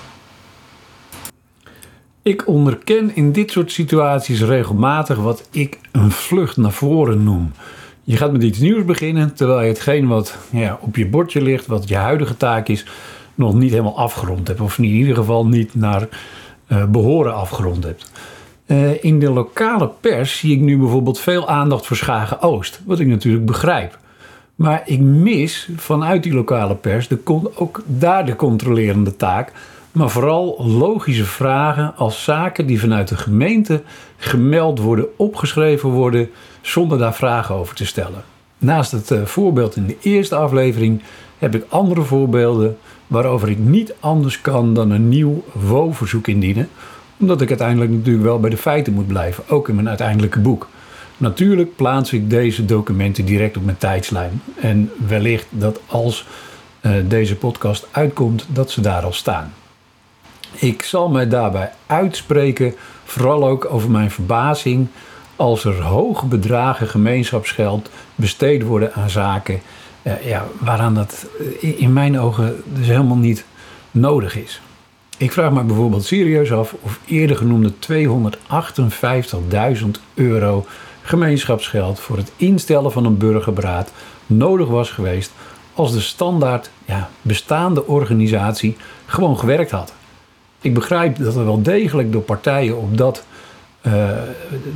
Ik 2.21 2.47
onderken 2.47 3.15
in 3.15 3.31
dit 3.31 3.51
soort 3.51 3.71
situaties 3.71 4.41
regelmatig 4.41 5.17
wat 5.17 5.47
ik 5.51 5.79
een 5.91 6.11
vlucht 6.11 6.57
naar 6.57 6.71
voren 6.71 7.23
noem. 7.23 7.51
Je 8.07 8.17
gaat 8.17 8.31
met 8.31 8.43
iets 8.43 8.59
nieuws 8.59 8.85
beginnen, 8.85 9.33
terwijl 9.33 9.61
je 9.61 9.67
hetgeen 9.67 10.07
wat 10.07 10.37
ja, 10.49 10.79
op 10.81 10.95
je 10.95 11.07
bordje 11.07 11.41
ligt, 11.41 11.65
wat 11.65 11.89
je 11.89 11.95
huidige 11.95 12.37
taak 12.37 12.67
is, 12.67 12.85
nog 13.35 13.53
niet 13.53 13.71
helemaal 13.71 13.97
afgerond 13.97 14.47
hebt. 14.47 14.61
Of 14.61 14.77
in 14.77 14.83
ieder 14.83 15.15
geval 15.15 15.47
niet 15.47 15.75
naar 15.75 16.07
uh, 16.67 16.83
behoren 16.85 17.35
afgerond 17.35 17.83
hebt. 17.83 18.11
Uh, 18.67 19.03
in 19.03 19.19
de 19.19 19.29
lokale 19.29 19.89
pers 20.01 20.37
zie 20.37 20.55
ik 20.55 20.59
nu 20.59 20.77
bijvoorbeeld 20.77 21.19
veel 21.19 21.49
aandacht 21.49 21.85
voor 21.85 21.97
Schagen 21.97 22.41
Oost. 22.41 22.81
Wat 22.85 22.99
ik 22.99 23.07
natuurlijk 23.07 23.45
begrijp. 23.45 23.97
Maar 24.55 24.81
ik 24.85 24.99
mis 24.99 25.69
vanuit 25.75 26.23
die 26.23 26.33
lokale 26.33 26.75
pers 26.75 27.07
de, 27.07 27.19
ook 27.55 27.83
daar 27.85 28.25
de 28.25 28.35
controlerende 28.35 29.15
taak. 29.15 29.51
Maar 29.91 30.09
vooral 30.09 30.65
logische 30.67 31.25
vragen 31.25 31.95
als 31.95 32.23
zaken 32.23 32.65
die 32.65 32.79
vanuit 32.79 33.07
de 33.07 33.17
gemeente 33.17 33.83
gemeld 34.17 34.79
worden, 34.79 35.05
opgeschreven 35.17 35.89
worden, 35.89 36.29
zonder 36.67 36.97
daar 36.97 37.15
vragen 37.15 37.55
over 37.55 37.75
te 37.75 37.85
stellen. 37.85 38.23
Naast 38.57 38.91
het 38.91 39.11
uh, 39.11 39.25
voorbeeld 39.25 39.75
in 39.75 39.87
de 39.87 39.97
eerste 40.01 40.35
aflevering 40.35 41.01
heb 41.37 41.55
ik 41.55 41.65
andere 41.69 42.01
voorbeelden 42.01 42.77
waarover 43.07 43.49
ik 43.49 43.57
niet 43.57 43.93
anders 43.99 44.41
kan 44.41 44.73
dan 44.73 44.91
een 44.91 45.09
nieuw 45.09 45.43
WO-verzoek 45.53 46.27
indienen, 46.27 46.69
omdat 47.19 47.41
ik 47.41 47.49
uiteindelijk 47.49 47.91
natuurlijk 47.91 48.25
wel 48.25 48.39
bij 48.39 48.49
de 48.49 48.57
feiten 48.57 48.93
moet 48.93 49.07
blijven, 49.07 49.43
ook 49.49 49.69
in 49.69 49.75
mijn 49.75 49.87
uiteindelijke 49.87 50.39
boek. 50.39 50.67
Natuurlijk 51.17 51.75
plaats 51.75 52.13
ik 52.13 52.29
deze 52.29 52.65
documenten 52.65 53.25
direct 53.25 53.57
op 53.57 53.65
mijn 53.65 53.77
tijdslijn 53.77 54.41
en 54.55 54.91
wellicht 55.07 55.47
dat 55.49 55.79
als 55.85 56.25
uh, 56.81 56.91
deze 57.07 57.35
podcast 57.35 57.87
uitkomt, 57.91 58.45
dat 58.49 58.71
ze 58.71 58.81
daar 58.81 59.03
al 59.03 59.13
staan. 59.13 59.53
Ik 60.53 60.83
zal 60.83 61.09
mij 61.09 61.27
daarbij 61.27 61.71
uitspreken, 61.85 62.73
vooral 63.03 63.47
ook 63.47 63.73
over 63.73 63.91
mijn 63.91 64.11
verbazing 64.11 64.87
als 65.37 65.65
er 65.65 65.81
hoge 65.81 66.25
bedragen 66.25 66.87
gemeenschapsgeld 66.87 67.89
besteed 68.15 68.63
worden 68.63 68.93
aan 68.93 69.09
zaken 69.09 69.61
uh, 70.03 70.27
ja, 70.27 70.45
waaraan 70.59 70.93
dat 70.93 71.25
in 71.59 71.93
mijn 71.93 72.19
ogen 72.19 72.63
dus 72.65 72.87
helemaal 72.87 73.17
niet 73.17 73.45
nodig 73.91 74.35
is. 74.35 74.61
Ik 75.17 75.31
vraag 75.31 75.51
me 75.51 75.63
bijvoorbeeld 75.63 76.05
serieus 76.05 76.51
af 76.51 76.75
of 76.81 76.99
eerder 77.05 77.37
genoemde 77.37 77.71
258.000 79.77 79.87
euro 80.13 80.65
gemeenschapsgeld 81.01 81.99
voor 81.99 82.17
het 82.17 82.31
instellen 82.35 82.91
van 82.91 83.05
een 83.05 83.17
burgerberaad 83.17 83.91
nodig 84.25 84.67
was 84.67 84.89
geweest 84.89 85.31
als 85.73 85.91
de 85.93 85.99
standaard 85.99 86.69
ja, 86.85 87.09
bestaande 87.21 87.87
organisatie 87.87 88.77
gewoon 89.05 89.39
gewerkt 89.39 89.71
had. 89.71 89.93
Ik 90.61 90.73
begrijp 90.73 91.17
dat 91.17 91.35
er 91.35 91.45
wel 91.45 91.61
degelijk 91.61 92.11
door 92.11 92.21
partijen 92.21 92.77
op 92.77 92.97
dat 92.97 93.23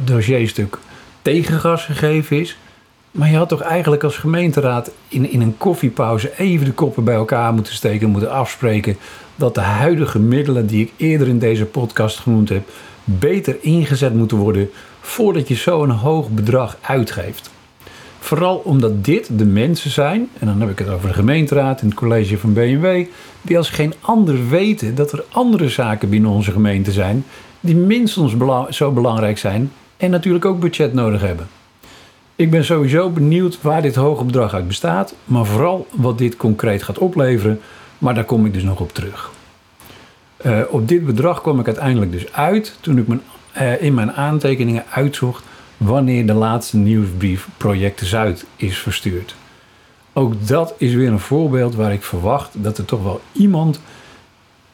dossierstuk 0.04 0.78
tegengas 1.21 1.86
gegeven 1.86 2.39
is. 2.39 2.58
Maar 3.12 3.30
je 3.30 3.38
had 3.38 3.50
toch 3.50 3.62
eigenlijk 3.62 4.04
als 4.04 4.17
gemeenteraad 4.17 4.91
in, 5.08 5.32
in 5.32 5.41
een 5.41 5.58
koffiepauze 5.58 6.32
even 6.38 6.65
de 6.65 6.71
koppen 6.71 7.04
bij 7.04 7.15
elkaar 7.15 7.54
moeten 7.54 7.74
steken 7.74 8.06
en 8.06 8.12
moeten 8.12 8.32
afspreken 8.32 8.97
dat 9.36 9.56
de 9.56 9.62
huidige 9.62 10.19
middelen 10.19 10.67
die 10.67 10.82
ik 10.82 10.93
eerder 10.97 11.28
in 11.28 11.39
deze 11.39 11.65
podcast 11.65 12.19
genoemd 12.19 12.50
heb, 12.50 12.69
beter 13.04 13.58
ingezet 13.62 14.13
moeten 14.13 14.38
worden 14.38 14.69
voordat 15.02 15.47
je 15.47 15.56
zo'n 15.56 15.89
hoog 15.89 16.30
bedrag 16.30 16.78
uitgeeft. 16.82 17.50
Vooral 18.19 18.56
omdat 18.56 19.06
dit 19.06 19.30
de 19.38 19.45
mensen 19.45 19.91
zijn, 19.91 20.30
en 20.39 20.47
dan 20.47 20.60
heb 20.62 20.69
ik 20.69 20.80
het 20.80 20.89
over 20.89 21.08
de 21.08 21.13
gemeenteraad 21.13 21.82
en 21.82 21.88
het 21.88 21.95
college 21.95 22.38
van 22.38 22.54
BMW, 22.54 23.06
die 23.41 23.58
als 23.58 23.69
geen 23.69 23.93
ander 24.02 24.50
weten 24.50 24.95
dat 24.95 25.12
er 25.12 25.24
andere 25.32 25.69
zaken 25.69 26.10
binnen 26.10 26.32
onze 26.32 26.52
gemeente 26.52 26.91
zijn 26.91 27.26
die 27.62 27.76
minstens 27.76 28.36
zo 28.69 28.91
belangrijk 28.91 29.38
zijn 29.38 29.71
en 29.97 30.10
natuurlijk 30.10 30.45
ook 30.45 30.60
budget 30.60 30.93
nodig 30.93 31.21
hebben. 31.21 31.47
Ik 32.36 32.52
ben 32.52 32.65
sowieso 32.65 33.10
benieuwd 33.10 33.62
waar 33.62 33.82
dit 33.82 33.95
hoge 33.95 34.24
bedrag 34.24 34.54
uit 34.54 34.67
bestaat, 34.67 35.15
maar 35.26 35.45
vooral 35.45 35.88
wat 35.91 36.17
dit 36.17 36.38
concreet 36.38 36.84
gaat 36.84 36.97
opleveren, 36.97 37.60
maar 37.97 38.13
daar 38.13 38.24
kom 38.24 38.45
ik 38.45 38.54
dus 38.54 38.63
nog 38.63 38.80
op 38.80 38.93
terug. 38.93 39.32
Uh, 40.45 40.60
op 40.69 40.88
dit 40.88 41.06
bedrag 41.06 41.41
kwam 41.41 41.60
ik 41.60 41.65
uiteindelijk 41.65 42.12
dus 42.12 42.34
uit 42.34 42.78
toen 42.82 42.97
ik 42.97 43.08
mijn, 43.08 43.21
uh, 43.58 43.82
in 43.82 43.93
mijn 43.93 44.12
aantekeningen 44.12 44.84
uitzocht 44.89 45.43
wanneer 45.78 46.26
de 46.26 46.34
laatste 46.34 46.78
nieuwsbrief 46.78 47.47
Project 47.58 48.02
Zuid 48.04 48.45
is 48.56 48.78
verstuurd. 48.78 49.36
Ook 50.13 50.47
dat 50.47 50.74
is 50.78 50.93
weer 50.93 51.12
een 51.12 51.19
voorbeeld 51.19 51.76
waar 51.76 51.93
ik 51.93 52.04
verwacht 52.04 52.63
dat 52.63 52.78
er 52.78 52.86
toch 52.86 53.04
wel 53.04 53.21
iemand 53.32 53.82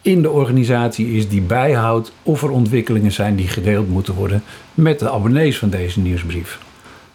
in 0.08 0.22
de 0.22 0.30
organisatie 0.30 1.12
is 1.12 1.30
die 1.30 1.41
bijhoudt 1.41 2.12
of 2.24 2.43
er 2.43 2.50
ontwikkelingen 2.50 3.12
zijn 3.12 3.36
die 3.36 3.48
gedeeld 3.48 3.89
moeten 3.89 4.13
worden 4.13 4.43
met 4.74 5.00
de 5.00 5.12
abonnees 5.12 5.58
van 5.58 5.70
deze 5.70 6.00
nieuwsbrief. 6.00 6.60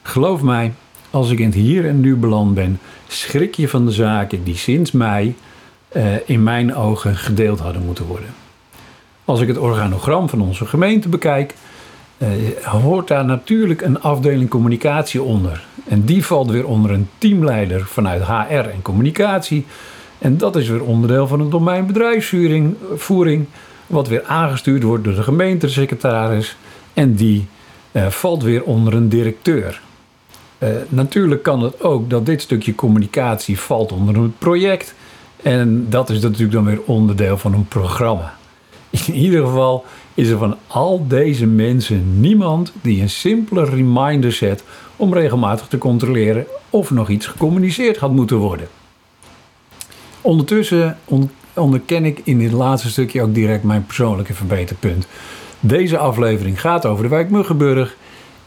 Geloof 0.03 0.43
mij, 0.43 0.73
als 1.11 1.31
ik 1.31 1.39
in 1.39 1.47
het 1.47 1.55
hier 1.55 1.89
en 1.89 2.01
nu 2.01 2.17
beland 2.17 2.55
ben, 2.55 2.81
schrik 3.07 3.55
je 3.55 3.69
van 3.69 3.87
de 3.87 3.91
zaken 3.91 4.45
die 4.45 4.57
sinds 4.57 4.91
mei 4.91 5.35
uh, 5.93 6.05
in 6.25 6.43
mijn 6.43 6.75
ogen 6.75 7.17
gedeeld 7.17 7.61
hadden 7.61 7.85
moeten 7.85 8.05
worden. 8.05 8.35
Als 9.25 9.41
ik 9.41 9.49
het 9.49 9.59
organogram 9.59 10.29
van 10.29 10.41
onze 10.41 10.67
gemeente 10.67 11.09
bekijk, 11.09 11.55
uh, 12.19 12.29
hoort 12.65 13.09
daar 13.09 13.25
natuurlijk 13.25 13.83
een 13.83 14.01
afdeling 14.01 14.51
communicatie 14.51 15.23
onder. 15.23 15.65
En 15.89 16.05
die 16.05 16.25
valt 16.27 16.51
weer 16.51 16.67
onder 16.67 16.91
een 16.91 17.09
teamleider 17.19 17.87
vanuit 17.87 18.23
HR 18.27 18.55
en 18.55 18.83
communicatie. 18.83 19.67
En 20.23 20.37
dat 20.37 20.57
is 20.57 20.69
weer 20.69 20.83
onderdeel 20.83 21.27
van 21.27 21.41
het 21.41 21.51
domein 21.51 21.87
bedrijfsvoering, 21.87 22.77
voering, 22.95 23.47
wat 23.87 24.09
weer 24.09 24.23
aangestuurd 24.25 24.83
wordt 24.83 25.05
door 25.05 25.15
de 25.15 25.23
gemeentesecretaris. 25.23 26.57
En 26.93 27.15
die 27.15 27.47
uh, 27.93 28.07
valt 28.07 28.43
weer 28.43 28.63
onder 28.63 28.95
een 28.95 29.09
directeur. 29.09 29.81
Uh, 30.59 30.69
natuurlijk 30.89 31.43
kan 31.43 31.63
het 31.63 31.83
ook 31.83 32.11
dat 32.11 32.27
dit 32.27 32.43
stukje 32.43 32.75
communicatie 32.75 33.59
valt 33.61 33.93
onder 33.93 34.17
een 34.17 34.35
project. 34.39 34.95
En 35.43 35.87
dat 35.89 36.11
is 36.11 36.21
natuurlijk 36.21 36.53
dan 36.53 36.65
weer 36.65 36.83
onderdeel 36.87 37.39
van 37.39 37.55
een 37.55 37.69
programma. 37.69 38.35
In 38.91 39.15
ieder 39.15 39.45
geval 39.45 39.85
is 40.15 40.29
er 40.29 40.39
van 40.39 40.57
al 40.67 41.05
deze 41.09 41.47
mensen 41.47 42.21
niemand 42.21 42.73
die 42.83 43.03
een 43.03 43.11
simpele 43.11 43.65
reminder 43.65 44.33
zet 44.33 44.65
om 44.97 45.15
regelmatig 45.15 45.67
te 45.67 45.79
controleren 45.79 46.47
of 46.71 46.91
nog 46.91 47.09
iets 47.09 47.27
gecommuniceerd 47.27 47.97
had 47.97 48.13
moeten 48.13 48.37
worden. 48.37 48.69
Ondertussen 50.23 50.99
onderken 51.55 52.05
ik 52.05 52.21
in 52.25 52.39
dit 52.39 52.53
laatste 52.53 52.91
stukje 52.91 53.23
ook 53.23 53.35
direct 53.35 53.63
mijn 53.63 53.87
persoonlijke 53.87 54.35
verbeterpunt. 54.35 55.07
Deze 55.61 55.99
aflevering 55.99 56.61
gaat 56.61 56.87
over 56.87 57.03
de 57.03 57.09
wijk 57.09 57.31
Muggenburg. 57.31 57.97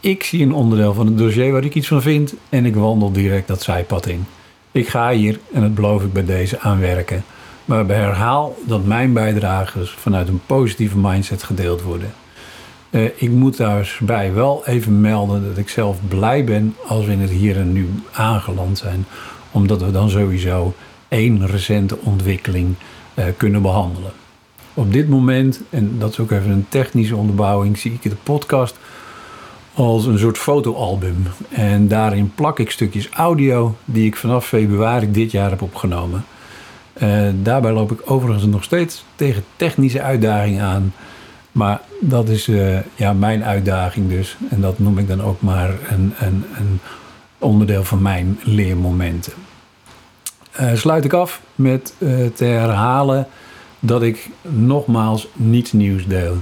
Ik 0.00 0.22
zie 0.22 0.42
een 0.42 0.54
onderdeel 0.54 0.94
van 0.94 1.06
het 1.06 1.18
dossier 1.18 1.52
waar 1.52 1.64
ik 1.64 1.74
iets 1.74 1.88
van 1.88 2.02
vind 2.02 2.34
en 2.48 2.66
ik 2.66 2.74
wandel 2.74 3.12
direct 3.12 3.48
dat 3.48 3.62
zijpad 3.62 4.06
in. 4.06 4.26
Ik 4.72 4.88
ga 4.88 5.10
hier, 5.10 5.38
en 5.52 5.60
dat 5.60 5.74
beloof 5.74 6.02
ik 6.02 6.12
bij 6.12 6.24
deze, 6.24 6.60
aan 6.60 6.80
werken. 6.80 7.24
Maar 7.64 7.86
herhaal 7.86 8.56
dat 8.66 8.84
mijn 8.84 9.12
bijdrages 9.12 9.90
vanuit 9.90 10.28
een 10.28 10.40
positieve 10.46 10.98
mindset 10.98 11.42
gedeeld 11.42 11.82
worden. 11.82 12.14
Uh, 12.90 13.04
ik 13.16 13.30
moet 13.30 13.56
daarbij 13.56 14.32
wel 14.32 14.62
even 14.66 15.00
melden 15.00 15.48
dat 15.48 15.58
ik 15.58 15.68
zelf 15.68 15.96
blij 16.08 16.44
ben 16.44 16.76
als 16.86 17.04
we 17.04 17.12
in 17.12 17.20
het 17.20 17.30
hier 17.30 17.56
en 17.56 17.72
nu 17.72 17.88
aangeland 18.12 18.78
zijn. 18.78 19.06
Omdat 19.50 19.82
we 19.82 19.90
dan 19.90 20.10
sowieso 20.10 20.74
één 21.08 21.46
recente 21.46 21.98
ontwikkeling 21.98 22.74
uh, 23.14 23.24
kunnen 23.36 23.62
behandelen. 23.62 24.12
Op 24.74 24.92
dit 24.92 25.08
moment, 25.08 25.60
en 25.70 25.98
dat 25.98 26.10
is 26.10 26.18
ook 26.18 26.30
even 26.30 26.50
een 26.50 26.66
technische 26.68 27.16
onderbouwing, 27.16 27.78
zie 27.78 27.92
ik 27.92 28.02
de 28.02 28.16
podcast 28.22 28.76
als 29.74 30.06
een 30.06 30.18
soort 30.18 30.38
fotoalbum. 30.38 31.22
En 31.48 31.88
daarin 31.88 32.32
plak 32.34 32.58
ik 32.58 32.70
stukjes 32.70 33.08
audio 33.08 33.76
die 33.84 34.06
ik 34.06 34.16
vanaf 34.16 34.46
februari 34.46 35.10
dit 35.10 35.30
jaar 35.30 35.50
heb 35.50 35.62
opgenomen. 35.62 36.24
Uh, 37.02 37.28
daarbij 37.42 37.72
loop 37.72 37.92
ik 37.92 38.10
overigens 38.10 38.44
nog 38.44 38.64
steeds 38.64 39.04
tegen 39.14 39.44
technische 39.56 40.02
uitdagingen 40.02 40.64
aan. 40.64 40.94
Maar 41.52 41.80
dat 42.00 42.28
is 42.28 42.48
uh, 42.48 42.78
ja, 42.94 43.12
mijn 43.12 43.44
uitdaging 43.44 44.08
dus. 44.08 44.36
En 44.50 44.60
dat 44.60 44.78
noem 44.78 44.98
ik 44.98 45.08
dan 45.08 45.22
ook 45.22 45.40
maar 45.40 45.70
een, 45.88 46.12
een, 46.18 46.44
een 46.58 46.80
onderdeel 47.38 47.84
van 47.84 48.02
mijn 48.02 48.38
leermomenten. 48.42 49.32
Uh, 50.60 50.74
sluit 50.74 51.04
ik 51.04 51.12
af 51.12 51.40
met 51.54 51.94
te 52.34 52.44
herhalen 52.44 53.26
dat 53.80 54.02
ik 54.02 54.30
nogmaals 54.42 55.28
niets 55.32 55.72
nieuws 55.72 56.06
deel. 56.06 56.36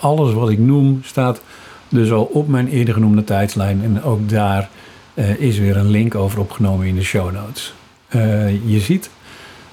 alles 0.00 0.32
wat 0.32 0.50
ik 0.50 0.58
noem 0.58 1.00
staat 1.04 1.40
dus 1.88 2.10
al 2.10 2.24
op 2.24 2.48
mijn 2.48 2.68
eerder 2.68 2.94
genoemde 2.94 3.24
tijdslijn. 3.24 3.82
En 3.82 4.02
ook 4.02 4.28
daar 4.28 4.68
is 5.38 5.58
weer 5.58 5.76
een 5.76 5.90
link 5.90 6.14
over 6.14 6.38
opgenomen 6.38 6.86
in 6.86 6.94
de 6.94 7.02
show 7.02 7.32
notes. 7.32 7.74
Je 8.66 8.80
ziet 8.80 9.10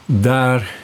daar 0.06 0.75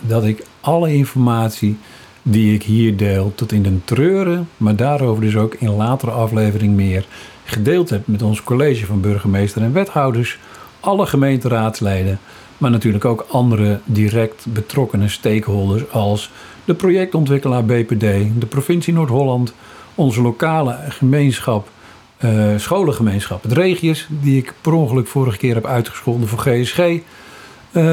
dat 0.00 0.24
ik 0.24 0.44
alle 0.60 0.94
informatie 0.94 1.78
die 2.22 2.54
ik 2.54 2.62
hier 2.62 2.96
deel 2.96 3.32
tot 3.34 3.52
in 3.52 3.62
den 3.62 3.82
treuren, 3.84 4.48
maar 4.56 4.76
daarover 4.76 5.22
dus 5.22 5.36
ook 5.36 5.54
in 5.54 5.70
latere 5.70 6.10
aflevering 6.10 6.74
meer, 6.74 7.06
gedeeld 7.44 7.90
heb 7.90 8.06
met 8.06 8.22
ons 8.22 8.42
college 8.42 8.86
van 8.86 9.00
burgemeester 9.00 9.62
en 9.62 9.72
wethouders, 9.72 10.38
alle 10.82 11.06
gemeenteraadsleden, 11.06 12.18
maar 12.58 12.70
natuurlijk 12.70 13.04
ook 13.04 13.26
andere 13.28 13.80
direct 13.84 14.46
betrokkenen 14.48 15.10
stakeholders 15.10 15.90
als 15.90 16.30
de 16.64 16.74
projectontwikkelaar 16.74 17.64
BPD, 17.64 18.00
de 18.40 18.46
provincie 18.48 18.92
Noord-Holland, 18.92 19.54
onze 19.94 20.22
lokale 20.22 20.78
gemeenschap, 20.88 21.68
uh, 22.24 22.44
scholengemeenschap, 22.56 23.42
het 23.42 23.52
Regius, 23.52 24.06
die 24.08 24.36
ik 24.36 24.54
per 24.60 24.72
ongeluk 24.72 25.06
vorige 25.06 25.38
keer 25.38 25.54
heb 25.54 25.66
uitgescholden 25.66 26.28
voor 26.28 26.38
GSG. 26.38 26.78
Eh, 26.78 27.00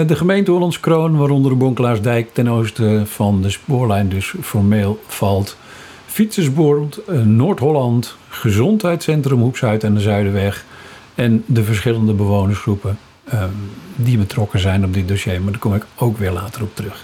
de 0.08 0.16
gemeente 0.16 0.52
Hollands 0.52 0.80
Kroon, 0.80 1.18
waaronder 1.18 1.52
de 1.52 1.58
Bonkelaarsdijk 1.58 2.34
ten 2.34 2.48
oosten 2.48 3.08
van 3.08 3.42
de 3.42 3.50
spoorlijn 3.50 4.10
dus 4.10 4.34
formeel 4.42 5.00
valt. 5.08 5.58
Fietsersbord, 6.06 7.00
uh, 7.10 7.22
Noord-Holland, 7.22 8.16
Gezondheidscentrum 8.30 9.40
Hoekzuid 9.40 9.84
en 9.84 9.94
de 9.94 10.00
Zuidenweg. 10.00 10.66
En 11.20 11.44
de 11.46 11.64
verschillende 11.64 12.14
bewonersgroepen 12.14 13.00
die 13.96 14.18
betrokken 14.18 14.60
zijn 14.60 14.86
op 14.86 14.94
dit 14.94 15.08
dossier. 15.08 15.42
Maar 15.42 15.52
daar 15.52 15.62
kom 15.62 15.76
ik 15.76 15.86
ook 15.96 16.18
weer 16.18 16.32
later 16.32 16.62
op 16.62 16.76
terug. 16.76 17.04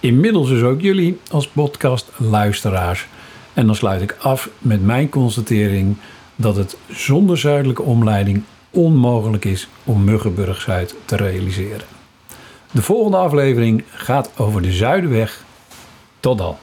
Inmiddels 0.00 0.48
dus 0.48 0.62
ook 0.62 0.80
jullie 0.80 1.18
als 1.30 1.48
podcastluisteraars. 1.48 3.06
En 3.52 3.66
dan 3.66 3.74
sluit 3.74 4.02
ik 4.02 4.16
af 4.20 4.48
met 4.58 4.84
mijn 4.84 5.08
constatering 5.08 5.96
dat 6.36 6.56
het 6.56 6.76
zonder 6.90 7.38
zuidelijke 7.38 7.82
omleiding 7.82 8.42
onmogelijk 8.70 9.44
is 9.44 9.68
om 9.84 10.04
Muggenburg-Zuid 10.04 10.94
te 11.04 11.16
realiseren. 11.16 11.86
De 12.70 12.82
volgende 12.82 13.16
aflevering 13.16 13.84
gaat 13.90 14.30
over 14.36 14.62
de 14.62 14.72
Zuidenweg. 14.72 15.44
Tot 16.20 16.38
dan. 16.38 16.56